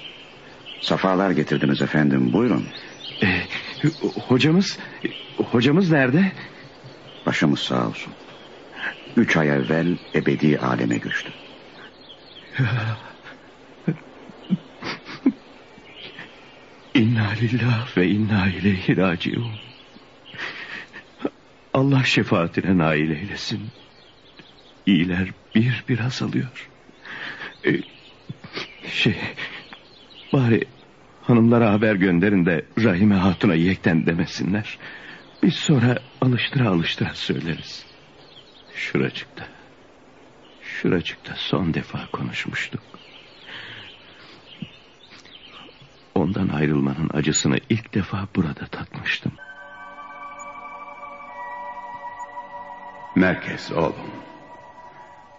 Safalar 0.82 1.32
getirdiniz 1.32 1.82
efendim. 1.82 2.34
Buyurun. 2.34 2.66
Ee, 3.24 3.42
hocamız, 4.28 4.80
hocamız 5.38 5.92
nerede? 5.92 6.32
Başımız 7.26 7.60
sağ 7.60 7.88
olsun. 7.88 8.14
Üç 9.18 9.38
ay 9.38 9.50
evvel 9.50 9.98
ebedi 10.16 10.60
aleme 10.60 10.98
göçtü. 10.98 11.32
İnna 16.96 17.30
lillah 17.30 17.98
ve 17.98 18.08
inna 18.08 18.48
ileyhi 18.48 18.98
raciun. 18.98 19.52
Allah 21.74 22.04
şefaatine 22.04 22.78
nail 22.78 23.12
eylesin. 23.12 23.62
İyiler 24.86 25.30
bir 25.56 25.84
bir 25.90 26.00
azalıyor. 26.00 26.70
Ee, 27.66 27.72
şey, 28.90 29.16
bari 30.34 30.64
hanımlara 31.22 31.72
haber 31.72 31.96
gönderin 31.96 32.46
de 32.46 32.66
Rahime 32.84 33.16
Hatun'a 33.16 33.56
yekten 33.56 34.06
demesinler. 34.06 34.78
Biz 35.44 35.56
sonra 35.56 35.98
alıştıra 36.22 36.70
alıştıra 36.70 37.14
söyleriz. 37.14 37.86
Şuracıkta, 38.76 39.48
şuracıkta 40.62 41.36
son 41.36 41.74
defa 41.74 42.08
konuşmuştuk. 42.12 42.95
Ondan 46.15 46.47
ayrılmanın 46.47 47.10
acısını 47.13 47.58
ilk 47.69 47.93
defa 47.93 48.28
burada 48.36 48.67
tatmıştım. 48.67 49.32
Merkez 53.15 53.71
oğlum. 53.71 54.12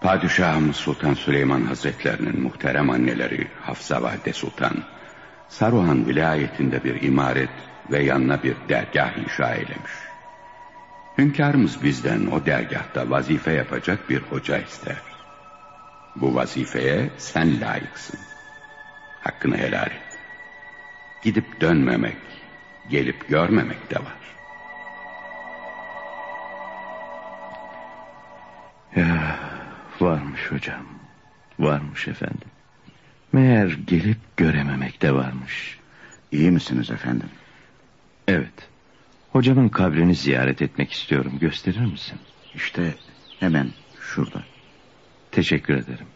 Padişahımız 0.00 0.76
Sultan 0.76 1.14
Süleyman 1.14 1.62
Hazretlerinin 1.62 2.40
muhterem 2.40 2.90
anneleri 2.90 3.48
Hafsa 3.62 4.02
Valide 4.02 4.32
Sultan, 4.32 4.84
Saruhan 5.48 6.06
vilayetinde 6.06 6.84
bir 6.84 7.02
imaret 7.02 7.50
ve 7.90 8.02
yanına 8.02 8.42
bir 8.42 8.56
dergah 8.68 9.18
inşa 9.18 9.54
eylemiş. 9.54 9.92
Hünkârımız 11.18 11.82
bizden 11.82 12.26
o 12.26 12.46
dergahta 12.46 13.10
vazife 13.10 13.52
yapacak 13.52 14.10
bir 14.10 14.18
hoca 14.18 14.58
ister. 14.58 14.96
Bu 16.16 16.34
vazifeye 16.34 17.10
sen 17.18 17.60
layıksın. 17.60 18.20
Hakkını 19.20 19.56
helal 19.56 19.86
et. 19.86 20.05
Gidip 21.26 21.60
dönmemek, 21.60 22.16
gelip 22.90 23.28
görmemek 23.28 23.90
de 23.90 23.96
var. 23.96 24.36
Ya 28.96 29.38
varmış 30.00 30.52
hocam. 30.52 30.86
Varmış 31.58 32.08
efendim. 32.08 32.48
Meğer 33.32 33.78
gelip 33.86 34.36
görememek 34.36 35.02
de 35.02 35.14
varmış. 35.14 35.78
İyi 36.32 36.50
misiniz 36.50 36.90
efendim? 36.90 37.30
Evet. 38.28 38.68
Hocamın 39.32 39.68
kabrini 39.68 40.14
ziyaret 40.14 40.62
etmek 40.62 40.92
istiyorum. 40.92 41.38
Gösterir 41.40 41.84
misin? 41.84 42.18
İşte 42.54 42.94
hemen 43.40 43.70
şurada. 44.00 44.44
Teşekkür 45.30 45.74
ederim. 45.74 46.06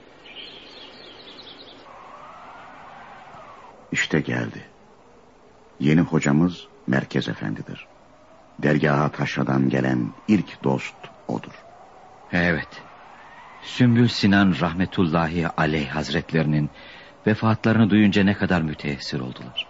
İşte 3.92 4.20
geldi. 4.20 4.69
Yeni 5.80 6.00
hocamız 6.00 6.66
Merkez 6.86 7.28
Efendidir. 7.28 7.86
Dergaha 8.58 9.08
taşradan 9.08 9.68
gelen 9.68 10.12
ilk 10.28 10.64
dost 10.64 10.94
odur. 11.28 11.52
Evet. 12.32 12.82
Sümbül 13.62 14.08
Sinan 14.08 14.54
rahmetullahi 14.60 15.48
aleyh 15.48 15.88
hazretlerinin 15.88 16.70
vefatlarını 17.26 17.90
duyunca 17.90 18.24
ne 18.24 18.34
kadar 18.34 18.62
müteessir 18.62 19.20
oldular. 19.20 19.66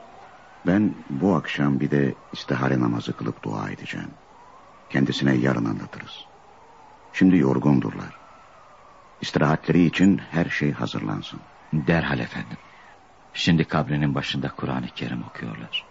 Ben 0.66 0.94
bu 1.10 1.34
akşam 1.34 1.80
bir 1.80 1.90
de 1.90 2.14
istihare 2.32 2.80
namazı 2.80 3.12
kılıp 3.12 3.42
dua 3.42 3.70
edeceğim. 3.70 4.10
Kendisine 4.90 5.34
yarın 5.34 5.64
anlatırız. 5.64 6.24
Şimdi 7.12 7.36
yorgundurlar. 7.36 8.16
İstirahatleri 9.20 9.84
için 9.84 10.20
her 10.30 10.44
şey 10.44 10.72
hazırlansın. 10.72 11.40
Derhal 11.72 12.18
efendim. 12.18 12.58
Şimdi 13.34 13.64
kabrinin 13.64 14.14
başında 14.14 14.48
Kur'an-ı 14.48 14.88
Kerim 14.94 15.22
okuyorlar. 15.22 15.90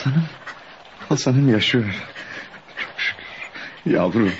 Hasan'ım. 0.00 0.28
Hasan'ım 1.08 1.48
yaşıyor. 1.52 1.84
Çok 2.78 3.00
şükür. 3.00 3.24
Yavrum. 3.86 4.32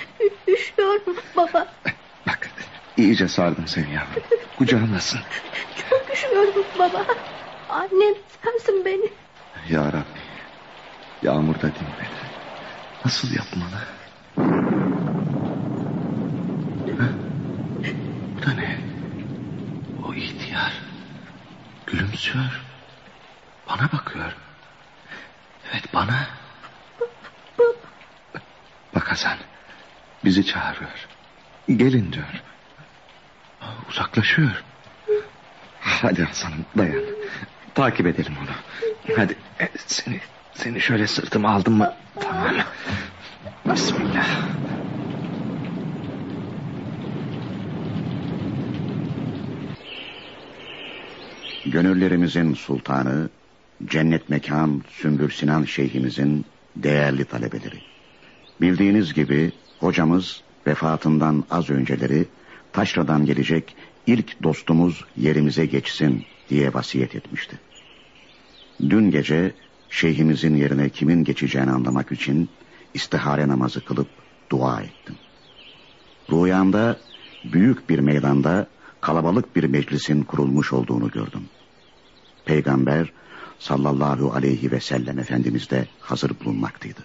Üşüyorum 0.47 1.15
baba. 1.37 1.67
Bak 2.27 2.49
iyice 2.97 3.27
sardım 3.27 3.67
seni 3.67 3.93
yavrum. 3.93 4.23
Kucağımdasın. 4.57 5.19
Çok 5.89 6.13
üşüyorum 6.13 6.65
baba. 6.79 7.05
Annem 7.69 8.13
sensin 8.43 8.85
beni. 8.85 9.09
Ya 9.69 9.85
Rabbi. 9.87 10.21
Yağmur 11.21 11.55
da 11.55 11.61
dinmedi. 11.61 12.09
Nasıl 13.05 13.27
yapmalı? 13.35 13.81
Ha? 16.97 17.09
Bu 18.37 18.45
da 18.45 18.53
ne? 18.53 18.77
O 20.07 20.13
ihtiyar. 20.13 20.73
Gülümsüyor. 21.87 22.61
Bana 23.69 23.91
bakıyor. 23.91 24.35
Evet 25.71 25.93
bana. 25.93 26.27
Bak 28.95 29.11
Hasan. 29.11 29.37
Bizi 30.25 30.45
çağırıyor. 30.45 31.07
Gelin 31.67 32.13
diyor. 32.13 32.43
Uzaklaşıyor. 33.89 34.63
Hadi 35.81 36.23
Hasan'ım 36.23 36.65
dayan. 36.77 37.03
Takip 37.75 38.07
edelim 38.07 38.33
onu. 38.41 38.49
Hadi 39.17 39.35
e, 39.59 39.69
seni 39.87 40.19
seni 40.53 40.81
şöyle 40.81 41.07
sırtıma 41.07 41.49
aldım 41.49 41.73
mı? 41.73 41.93
Tamam. 42.19 42.55
Bismillah. 43.65 44.27
Gönüllerimizin 51.65 52.53
sultanı, 52.53 53.29
cennet 53.87 54.29
mekan 54.29 54.83
Sümbül 54.89 55.29
Sinan 55.29 55.63
Şeyhimizin 55.63 56.45
değerli 56.75 57.25
talebeleri. 57.25 57.81
Bildiğiniz 58.61 59.13
gibi 59.13 59.51
hocamız 59.79 60.41
vefatından 60.67 61.43
az 61.49 61.69
önceleri 61.69 62.25
taşradan 62.73 63.25
gelecek 63.25 63.75
ilk 64.07 64.43
dostumuz 64.43 65.05
yerimize 65.17 65.65
geçsin 65.65 66.25
diye 66.49 66.73
vasiyet 66.73 67.15
etmişti. 67.15 67.59
Dün 68.89 69.11
gece 69.11 69.51
şeyhimizin 69.89 70.55
yerine 70.55 70.89
kimin 70.89 71.23
geçeceğini 71.23 71.71
anlamak 71.71 72.11
için 72.11 72.49
istihare 72.93 73.47
namazı 73.47 73.85
kılıp 73.85 74.07
dua 74.49 74.81
ettim. 74.81 75.15
Rüyamda 76.31 76.97
büyük 77.43 77.89
bir 77.89 77.99
meydanda 77.99 78.67
kalabalık 79.01 79.55
bir 79.55 79.63
meclisin 79.63 80.23
kurulmuş 80.23 80.73
olduğunu 80.73 81.11
gördüm. 81.11 81.41
Peygamber 82.45 83.11
sallallahu 83.61 84.33
aleyhi 84.33 84.71
ve 84.71 84.79
sellem 84.79 85.19
Efendimiz 85.19 85.69
de 85.69 85.87
hazır 85.99 86.31
bulunmaktaydı. 86.39 86.99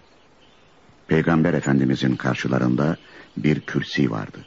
Peygamber 1.09 1.55
Efendimizin 1.55 2.17
karşılarında 2.17 2.97
bir 3.37 3.61
kürsi 3.61 4.11
vardı. 4.11 4.39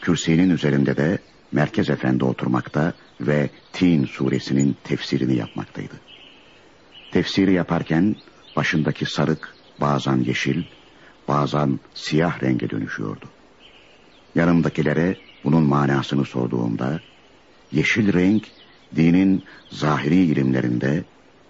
Kürsinin 0.00 0.50
üzerinde 0.50 0.96
de 0.96 1.18
Merkez 1.52 1.90
Efendi 1.90 2.24
oturmakta 2.24 2.92
ve 3.20 3.50
Tin 3.72 4.04
suresinin 4.04 4.76
tefsirini 4.84 5.36
yapmaktaydı. 5.36 5.94
Tefsiri 7.12 7.52
yaparken 7.52 8.16
başındaki 8.56 9.06
sarık 9.06 9.54
bazen 9.80 10.16
yeşil, 10.16 10.62
bazen 11.28 11.80
siyah 11.94 12.42
renge 12.42 12.70
dönüşüyordu. 12.70 13.26
Yanımdakilere 14.34 15.16
bunun 15.44 15.62
manasını 15.62 16.24
sorduğumda 16.24 17.00
yeşil 17.72 18.12
renk 18.12 18.44
dinin 18.96 19.42
zahiri 19.70 20.16
ilimlerinde, 20.16 21.04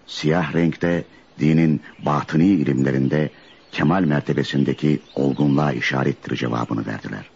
siyah 0.07 0.55
renkte 0.55 1.05
dinin 1.41 1.81
batıni 1.99 2.47
ilimlerinde 2.47 3.31
kemal 3.73 4.05
mertebesindeki 4.05 5.01
olgunluğa 5.15 5.73
işarettir 5.73 6.37
cevabını 6.37 6.87
verdiler. 6.87 7.31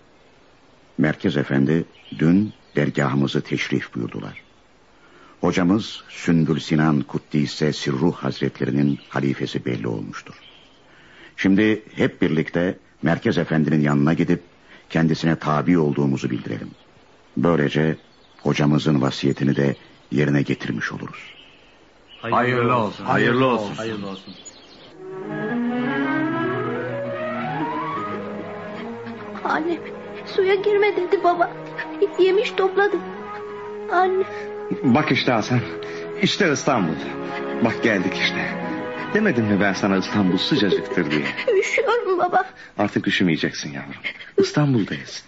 Merkez 0.99 1.37
Efendi 1.37 1.85
dün 2.19 2.53
dergahımızı 2.77 3.41
teşrif 3.41 3.95
buyurdular. 3.95 4.43
Hocamız 5.41 6.03
Sündül 6.09 6.61
Sinan 6.61 7.01
Kuddise 7.01 7.73
Sirruh 7.73 8.15
Hazretlerinin 8.15 8.99
halifesi 9.09 9.65
belli 9.65 9.89
olmuştur. 9.89 10.35
Şimdi 11.37 11.83
hep 11.95 12.23
birlikte 12.23 12.79
Merkez 13.03 13.39
Efendi'nin 13.39 13.81
yanına 13.81 14.15
gidip 14.15 14.43
kendisine 14.91 15.37
tabi 15.37 15.79
olduğumuzu 15.79 16.31
bildirelim. 16.31 16.71
Böylece 17.37 17.97
hocamızın 18.43 19.03
vasiyetini 19.03 19.57
de 19.57 19.77
yerine 20.13 20.43
getirmiş 20.43 20.93
oluruz. 20.93 21.35
Hayırlı 22.23 22.77
olsun. 22.77 23.05
Hayırlı 23.05 23.47
olsun. 23.47 23.75
Hayırlı 23.75 24.09
olsun. 24.09 24.35
Annem 29.45 29.79
suya 30.27 30.55
girme 30.55 30.97
dedi 30.97 31.25
baba. 31.25 31.51
Yemiş 32.19 32.51
topladım. 32.51 33.01
Anne 33.93 34.25
Bak 34.83 35.13
işte 35.13 35.33
Hasan. 35.33 35.61
İşte 36.23 36.53
İstanbul. 36.53 36.95
Bak 37.65 37.83
geldik 37.83 38.15
işte. 38.15 38.49
Demedim 39.15 39.45
mi 39.45 39.61
ben 39.61 39.73
sana 39.73 39.97
İstanbul 39.97 40.39
sıcacıktır 40.39 41.11
diye. 41.11 41.27
üşüyorum 41.61 42.19
baba. 42.19 42.45
Artık 42.79 43.07
üşümeyeceksin 43.07 43.73
yavrum. 43.73 43.95
İstanbul'dayız. 44.39 45.25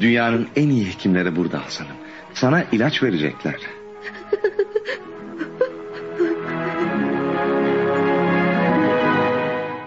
Dünyanın 0.00 0.48
en 0.56 0.68
iyi 0.68 0.86
hekimleri 0.86 1.36
burada 1.36 1.64
Hasan'ım. 1.64 1.96
Sana 2.34 2.64
ilaç 2.72 3.02
verecekler. 3.02 3.60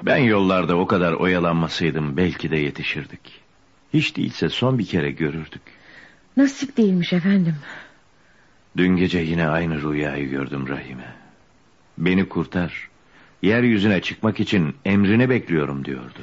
Ben 0.06 0.18
yollarda 0.18 0.76
o 0.76 0.88
kadar 0.88 1.14
oyalanmasaydım 1.14 2.18
belki 2.18 2.52
de 2.52 2.58
yetişirdik. 2.58 3.42
Hiç 3.94 4.18
değilse 4.18 4.50
son 4.50 4.80
bir 4.80 4.86
kere 4.86 5.12
görürdük. 5.12 5.62
Nasip 6.38 6.78
değilmiş 6.78 7.14
efendim. 7.14 7.56
Dün 8.78 8.96
gece 8.96 9.20
yine 9.20 9.48
aynı 9.48 9.82
rüyayı 9.82 10.30
gördüm 10.30 10.68
Rahime. 10.68 11.14
Beni 11.98 12.30
kurtar. 12.30 12.90
Yeryüzüne 13.42 14.02
çıkmak 14.02 14.40
için 14.40 14.76
emrini 14.86 15.30
bekliyorum 15.30 15.86
diyordu. 15.86 16.20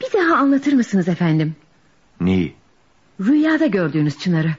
Bir 0.00 0.18
daha 0.18 0.36
anlatır 0.36 0.72
mısınız 0.72 1.08
efendim? 1.08 1.56
Neyi? 2.20 2.54
Rüyada 3.20 3.66
gördüğünüz 3.66 4.18
çınarı. 4.18 4.50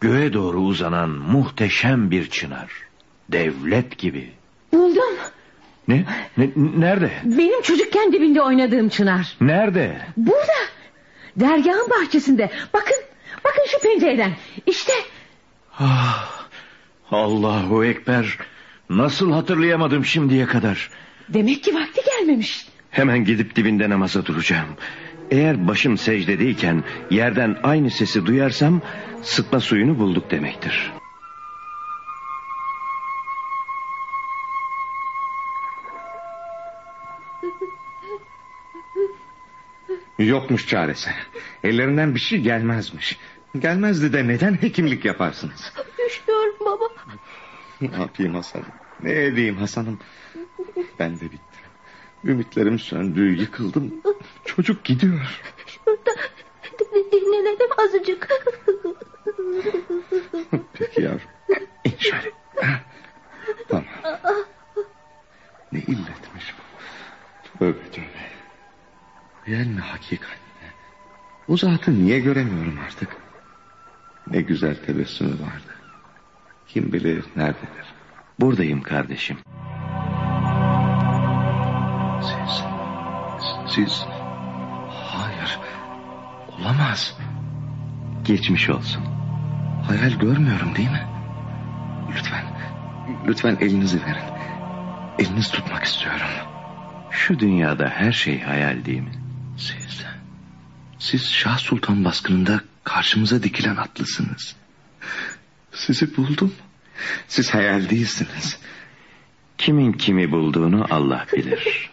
Göğe 0.00 0.32
doğru 0.32 0.58
uzanan 0.60 1.10
muhteşem 1.10 2.10
bir 2.10 2.30
çınar. 2.30 2.70
Devlet 3.32 3.98
gibi. 3.98 4.30
Buldum. 4.72 5.14
Ne? 5.88 6.04
ne 6.36 6.50
nerede? 6.56 7.10
Benim 7.24 7.62
çocukken 7.62 8.12
dibinde 8.12 8.42
oynadığım 8.42 8.88
çınar. 8.88 9.36
Nerede? 9.40 9.98
Burada. 10.16 10.52
Dergahın 11.36 11.90
bahçesinde. 11.90 12.50
Bakın. 12.74 12.96
Bakın 13.44 13.62
şu 13.70 13.78
pencereden. 13.78 14.32
İşte. 14.66 14.92
Ah, 15.78 16.46
Allahu 17.10 17.84
Ekber. 17.84 18.38
Nasıl 18.90 19.32
hatırlayamadım 19.32 20.04
şimdiye 20.04 20.46
kadar. 20.46 20.90
Demek 21.28 21.64
ki 21.64 21.74
vakti 21.74 22.00
gelmemiş. 22.06 22.66
Hemen 22.90 23.24
gidip 23.24 23.56
dibinde 23.56 23.90
namaza 23.90 24.26
duracağım. 24.26 24.68
Eğer 25.34 25.68
başım 25.68 25.98
secdedeyken 25.98 26.84
yerden 27.10 27.56
aynı 27.62 27.90
sesi 27.90 28.26
duyarsam 28.26 28.80
sıtma 29.22 29.60
suyunu 29.60 29.98
bulduk 29.98 30.30
demektir. 30.30 30.92
Yokmuş 40.18 40.68
çaresi. 40.68 41.10
Ellerinden 41.64 42.14
bir 42.14 42.20
şey 42.20 42.40
gelmezmiş. 42.40 43.18
Gelmezdi 43.58 44.12
de 44.12 44.28
neden 44.28 44.54
hekimlik 44.54 45.04
yaparsınız? 45.04 45.72
Üşüyorum 46.06 46.54
baba. 46.60 46.84
Ne 47.80 48.02
yapayım 48.02 48.34
Hasan'ım? 48.34 48.66
Ne 49.02 49.24
edeyim 49.24 49.56
Hasan'ım? 49.56 49.98
Ben 50.98 51.16
de 51.16 51.24
bittim. 51.24 51.64
Ümitlerim 52.24 52.78
söndü, 52.78 53.40
yıkıldım. 53.40 53.94
Çocuk 54.56 54.84
gidiyor. 54.84 55.40
Şurada 55.66 56.10
din- 56.78 57.10
dinlenelim 57.12 57.70
azıcık. 57.78 58.28
Peki 60.72 61.02
yavrum. 61.02 61.20
İn 61.84 61.94
şöyle. 61.98 62.32
Tamam. 63.68 63.84
Ne 65.72 65.78
illetmiş 65.78 66.54
bu? 66.58 67.58
Tövbe 67.58 67.90
tövbe. 67.90 68.24
Hayal 69.44 69.66
mi 69.66 69.80
hakikat 69.80 70.30
mi? 70.30 70.68
O 71.48 71.56
zatı 71.56 72.04
niye 72.04 72.20
göremiyorum 72.20 72.78
artık? 72.86 73.16
Ne 74.26 74.40
güzel 74.40 74.76
tebessümü 74.86 75.30
vardı. 75.32 75.74
Kim 76.68 76.92
bilir 76.92 77.24
nerededir? 77.36 77.94
Buradayım 78.40 78.82
kardeşim. 78.82 79.36
Siz, 82.22 82.64
siz... 83.74 84.04
Olamaz. 86.60 87.16
Geçmiş 88.24 88.70
olsun. 88.70 89.02
Hayal 89.86 90.10
görmüyorum 90.10 90.74
değil 90.76 90.90
mi? 90.90 91.06
Lütfen, 92.16 92.44
lütfen 93.26 93.56
elinizi 93.60 94.00
verin. 94.02 94.34
eliniz 95.18 95.50
tutmak 95.50 95.84
istiyorum. 95.84 96.26
Şu 97.10 97.38
dünyada 97.38 97.88
her 97.88 98.12
şey 98.12 98.40
hayal 98.40 98.84
değil 98.84 99.00
mi? 99.00 99.12
Siz, 99.58 100.04
siz 100.98 101.32
Şah 101.32 101.58
Sultan 101.58 102.04
baskınında 102.04 102.60
karşımıza 102.84 103.42
dikilen 103.42 103.76
atlısınız. 103.76 104.56
Sizi 105.72 106.16
buldum. 106.16 106.54
Siz 107.28 107.54
hayal 107.54 107.90
değilsiniz. 107.90 108.58
Kimin 109.58 109.92
kimi 109.92 110.32
bulduğunu 110.32 110.86
Allah 110.90 111.26
bilir. 111.36 111.90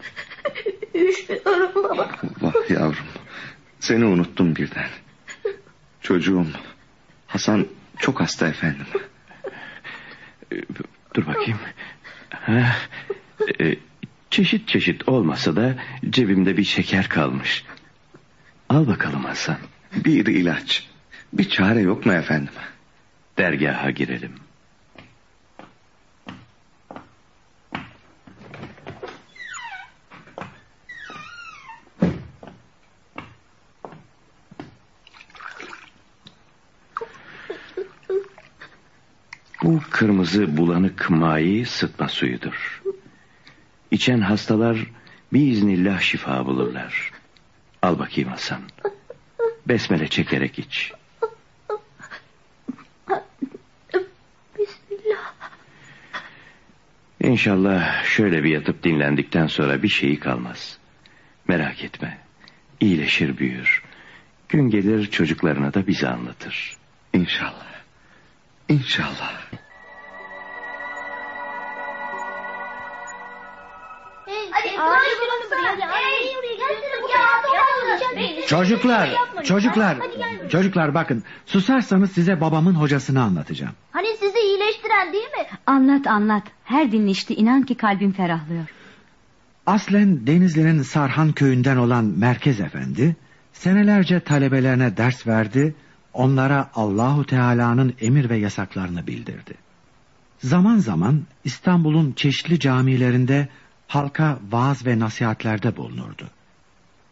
Üşüyorum 0.95 1.83
baba. 1.83 2.09
Vah 2.41 2.69
yavrum. 2.69 3.05
Seni 3.81 4.05
unuttum 4.05 4.55
birden. 4.55 4.89
Çocuğum 6.01 6.47
Hasan 7.27 7.67
çok 7.99 8.21
hasta 8.21 8.47
efendim. 8.47 8.85
Dur 11.13 11.27
bakayım. 11.27 11.59
Ha, 12.29 12.75
e, 13.59 13.75
çeşit 14.29 14.67
çeşit 14.67 15.09
olmasa 15.09 15.55
da 15.55 15.75
cebimde 16.09 16.57
bir 16.57 16.63
şeker 16.63 17.09
kalmış. 17.09 17.63
Al 18.69 18.87
bakalım 18.87 19.25
Hasan. 19.25 19.57
Bir 19.95 20.25
ilaç. 20.25 20.89
Bir 21.33 21.49
çare 21.49 21.81
yok 21.81 22.05
mu 22.05 22.13
efendim? 22.13 22.53
Dergaha 23.37 23.91
girelim. 23.91 24.31
Bu 39.63 39.79
kırmızı 40.01 40.57
bulanık 40.57 41.09
mayi 41.09 41.65
sıtma 41.65 42.07
suyudur. 42.07 42.81
İçen 43.91 44.21
hastalar 44.21 44.77
biiznillah 45.33 45.99
şifa 45.99 46.45
bulurlar. 46.45 47.11
Al 47.81 47.99
bakayım 47.99 48.29
Hasan. 48.29 48.61
Besmele 49.67 50.07
çekerek 50.07 50.59
iç. 50.59 50.93
Bismillah. 54.59 55.33
İnşallah 57.23 58.03
şöyle 58.03 58.43
bir 58.43 58.49
yatıp 58.49 58.83
dinlendikten 58.83 59.47
sonra 59.47 59.83
bir 59.83 59.89
şeyi 59.89 60.19
kalmaz. 60.19 60.77
Merak 61.47 61.83
etme. 61.83 62.17
İyileşir 62.79 63.37
büyür. 63.37 63.83
Gün 64.49 64.69
gelir 64.69 65.11
çocuklarına 65.11 65.73
da 65.73 65.87
bize 65.87 66.07
anlatır. 66.07 66.77
İnşallah. 67.13 67.67
İnşallah. 68.69 69.60
Çocuklar, 78.51 79.09
çocuklar, 79.43 79.97
çocuklar 80.49 80.93
bakın. 80.93 81.23
Susarsanız 81.45 82.11
size 82.11 82.41
babamın 82.41 82.73
hocasını 82.73 83.21
anlatacağım. 83.21 83.73
Hani 83.91 84.07
sizi 84.19 84.39
iyileştiren 84.39 85.13
değil 85.13 85.23
mi? 85.23 85.57
Anlat 85.65 86.07
anlat. 86.07 86.43
Her 86.63 86.91
dinleşti 86.91 87.33
inan 87.35 87.63
ki 87.63 87.75
kalbim 87.75 88.11
ferahlıyor. 88.11 88.65
Aslen 89.65 90.27
Denizli'nin 90.27 90.81
Sarhan 90.81 91.31
köyünden 91.31 91.77
olan 91.77 92.05
Merkez 92.05 92.59
Efendi 92.59 93.15
senelerce 93.53 94.19
talebelerine 94.19 94.97
ders 94.97 95.27
verdi, 95.27 95.75
onlara 96.13 96.69
Allahu 96.75 97.25
Teala'nın 97.25 97.93
emir 98.01 98.29
ve 98.29 98.37
yasaklarını 98.37 99.07
bildirdi. 99.07 99.53
Zaman 100.39 100.77
zaman 100.77 101.21
İstanbul'un 101.43 102.11
çeşitli 102.11 102.59
camilerinde 102.59 103.47
halka 103.87 104.39
vaaz 104.51 104.85
ve 104.85 104.99
nasihatlerde 104.99 105.77
bulunurdu. 105.77 106.29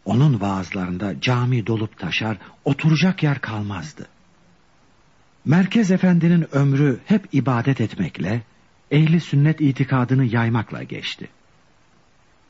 Onun 0.04 0.40
vaazlarında 0.40 1.20
cami 1.20 1.66
dolup 1.66 1.98
taşar, 1.98 2.38
oturacak 2.64 3.22
yer 3.22 3.40
kalmazdı. 3.40 4.06
Merkez 5.44 5.90
Efendi'nin 5.90 6.54
ömrü 6.54 7.00
hep 7.06 7.28
ibadet 7.32 7.80
etmekle, 7.80 8.42
ehli 8.90 9.20
sünnet 9.20 9.60
itikadını 9.60 10.24
yaymakla 10.24 10.82
geçti. 10.82 11.28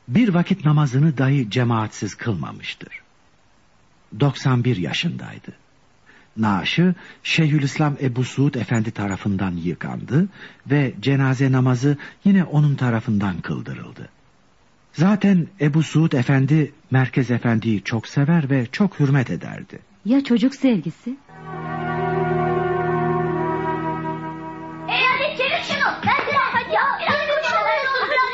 Bir 0.07 0.33
vakit 0.33 0.65
namazını 0.65 1.17
dahi 1.17 1.49
cemaatsiz 1.49 2.15
kılmamıştır. 2.15 3.01
91 4.19 4.77
yaşındaydı. 4.77 5.53
Naaşı 6.37 6.95
Şeyhülislam 7.23 7.95
Ebu 8.01 8.23
Suud 8.23 8.53
Efendi 8.53 8.91
tarafından 8.91 9.51
yıkandı 9.51 10.27
ve 10.67 10.93
cenaze 10.99 11.51
namazı 11.51 11.97
yine 12.25 12.43
onun 12.43 12.75
tarafından 12.75 13.41
kıldırıldı. 13.41 14.09
Zaten 14.93 15.47
Ebu 15.61 15.83
Suud 15.83 16.11
Efendi 16.11 16.71
Merkez 16.91 17.31
Efendi'yi 17.31 17.83
çok 17.83 18.07
sever 18.07 18.49
ve 18.49 18.65
çok 18.71 18.99
hürmet 18.99 19.29
ederdi. 19.29 19.79
Ya 20.05 20.23
çocuk 20.23 20.55
sevgisi? 20.55 21.09
E 24.89 24.97
hadi 25.07 25.37
çevir 25.37 25.63
şunu. 25.63 25.93
Ben 26.07 26.27
de 26.27 26.37
hadi 26.37 26.73
ya. 26.73 26.99
Biraz 27.01 27.27
dur 27.27 27.49
şunu. 27.49 27.59
Biraz 28.11 28.31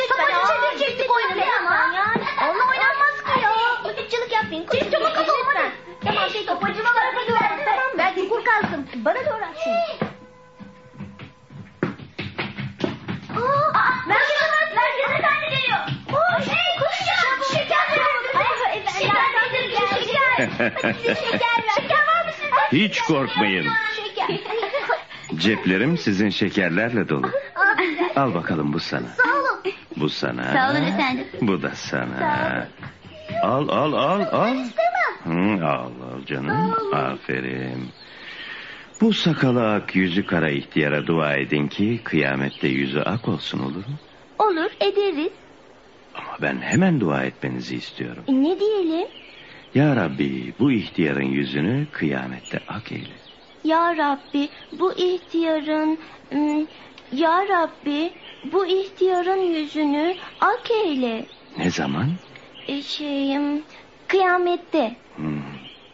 Hiç 22.71 23.01
korkmayın. 23.01 23.67
Ceplerim 25.35 25.97
sizin 25.97 26.29
şekerlerle 26.29 27.09
dolu. 27.09 27.31
Al 28.15 28.33
bakalım 28.33 28.73
bu 28.73 28.79
sana. 28.79 29.07
Sağ 29.07 29.23
olun. 29.39 29.73
Bu 29.95 30.09
sana. 30.09 30.43
Sağ 30.43 30.71
olun 30.71 30.87
efendim. 30.87 31.27
Bu 31.41 31.61
da 31.61 31.71
sana. 31.75 32.67
Al 33.43 33.67
al 33.69 33.93
al 33.93 34.21
al. 34.31 34.57
Hı, 35.23 35.65
al 35.67 35.91
al 36.13 36.25
canım. 36.25 36.73
Aferin. 36.93 37.89
Bu 39.01 39.13
sakalı 39.13 39.73
ak 39.73 39.95
yüzü 39.95 40.25
kara 40.25 40.49
ihtiyara 40.49 41.07
dua 41.07 41.33
edin 41.35 41.67
ki 41.67 42.01
kıyamette 42.03 42.67
yüzü 42.67 42.99
ak 42.99 43.27
olsun 43.27 43.59
olur 43.59 43.75
mu? 43.87 43.97
Olur 44.39 44.71
ederiz. 44.79 45.31
Ama 46.15 46.37
ben 46.41 46.61
hemen 46.61 46.99
dua 46.99 47.23
etmenizi 47.23 47.75
istiyorum. 47.75 48.23
E, 48.27 48.31
ne 48.33 48.59
diyelim? 48.59 49.07
Ya 49.75 49.95
Rabbi 49.95 50.53
bu 50.59 50.71
ihtiyarın 50.71 51.21
yüzünü 51.31 51.87
kıyamette 51.91 52.59
ak 52.67 52.91
eyle. 52.91 53.13
Ya 53.63 53.97
Rabbi 53.97 54.49
bu 54.71 54.93
ihtiyarın... 54.93 55.99
ım, 56.33 56.67
Ya 57.11 57.47
Rabbi 57.47 58.13
bu 58.51 58.65
ihtiyarın 58.65 59.41
yüzünü 59.41 60.15
ak 60.39 60.71
eyle. 60.71 61.25
Ne 61.57 61.71
zaman? 61.71 62.09
E, 62.67 62.81
şeyim 62.81 63.63
kıyamette. 64.07 64.95
Hmm. 65.15 65.41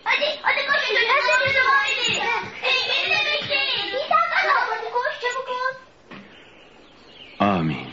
Hadi 0.03 0.25
hadi 0.41 0.67
koşun. 0.67 0.95
Ben 0.95 1.21
seni 1.27 1.53
dua 1.53 1.85
edeyim. 1.93 2.23
Hey, 2.61 2.89
beni 2.89 3.11
de 3.11 3.19
bekleyin. 3.25 3.87
Bir 3.87 3.99
dakika. 3.99 4.53
Hadi 4.69 4.91
koş 4.93 5.21
çabuk 5.21 5.49
ol. 5.49 5.75
Amin. 7.39 7.87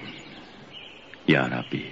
Ya 1.28 1.50
Rabbi 1.50 1.90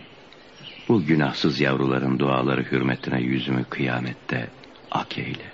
bu 0.89 1.05
günahsız 1.05 1.61
yavruların 1.61 2.18
duaları 2.18 2.62
hürmetine 2.62 3.20
yüzümü 3.20 3.64
kıyamette 3.64 4.49
ak 4.91 5.18
eyle. 5.18 5.53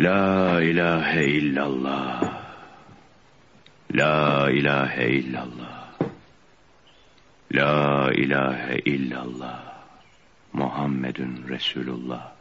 La 0.00 0.62
ilahe 0.62 1.24
illallah. 1.24 2.22
La 3.94 4.50
ilahe 4.50 5.10
illallah. 5.10 5.88
La 7.52 8.12
ilahe 8.12 8.78
illallah. 8.78 9.74
Muhammedun 10.52 11.44
Resulullah. 11.48 12.33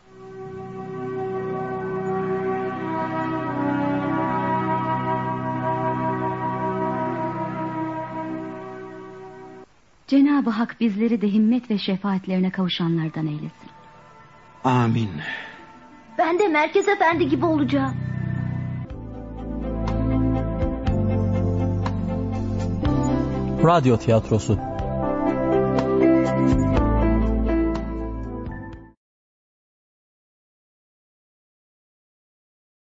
Cenab-ı 10.07 10.49
Hak 10.49 10.75
bizleri 10.79 11.21
de 11.21 11.27
himmet 11.27 11.69
ve 11.69 11.77
şefaatlerine 11.77 12.51
kavuşanlardan 12.51 13.27
eylesin. 13.27 13.69
Amin. 14.63 15.09
Ben 16.17 16.39
de 16.39 16.47
Merkez 16.47 16.87
Efendi 16.87 17.29
gibi 17.29 17.45
olacağım. 17.45 17.93
Radyo 23.63 23.97
tiyatrosu 23.97 24.72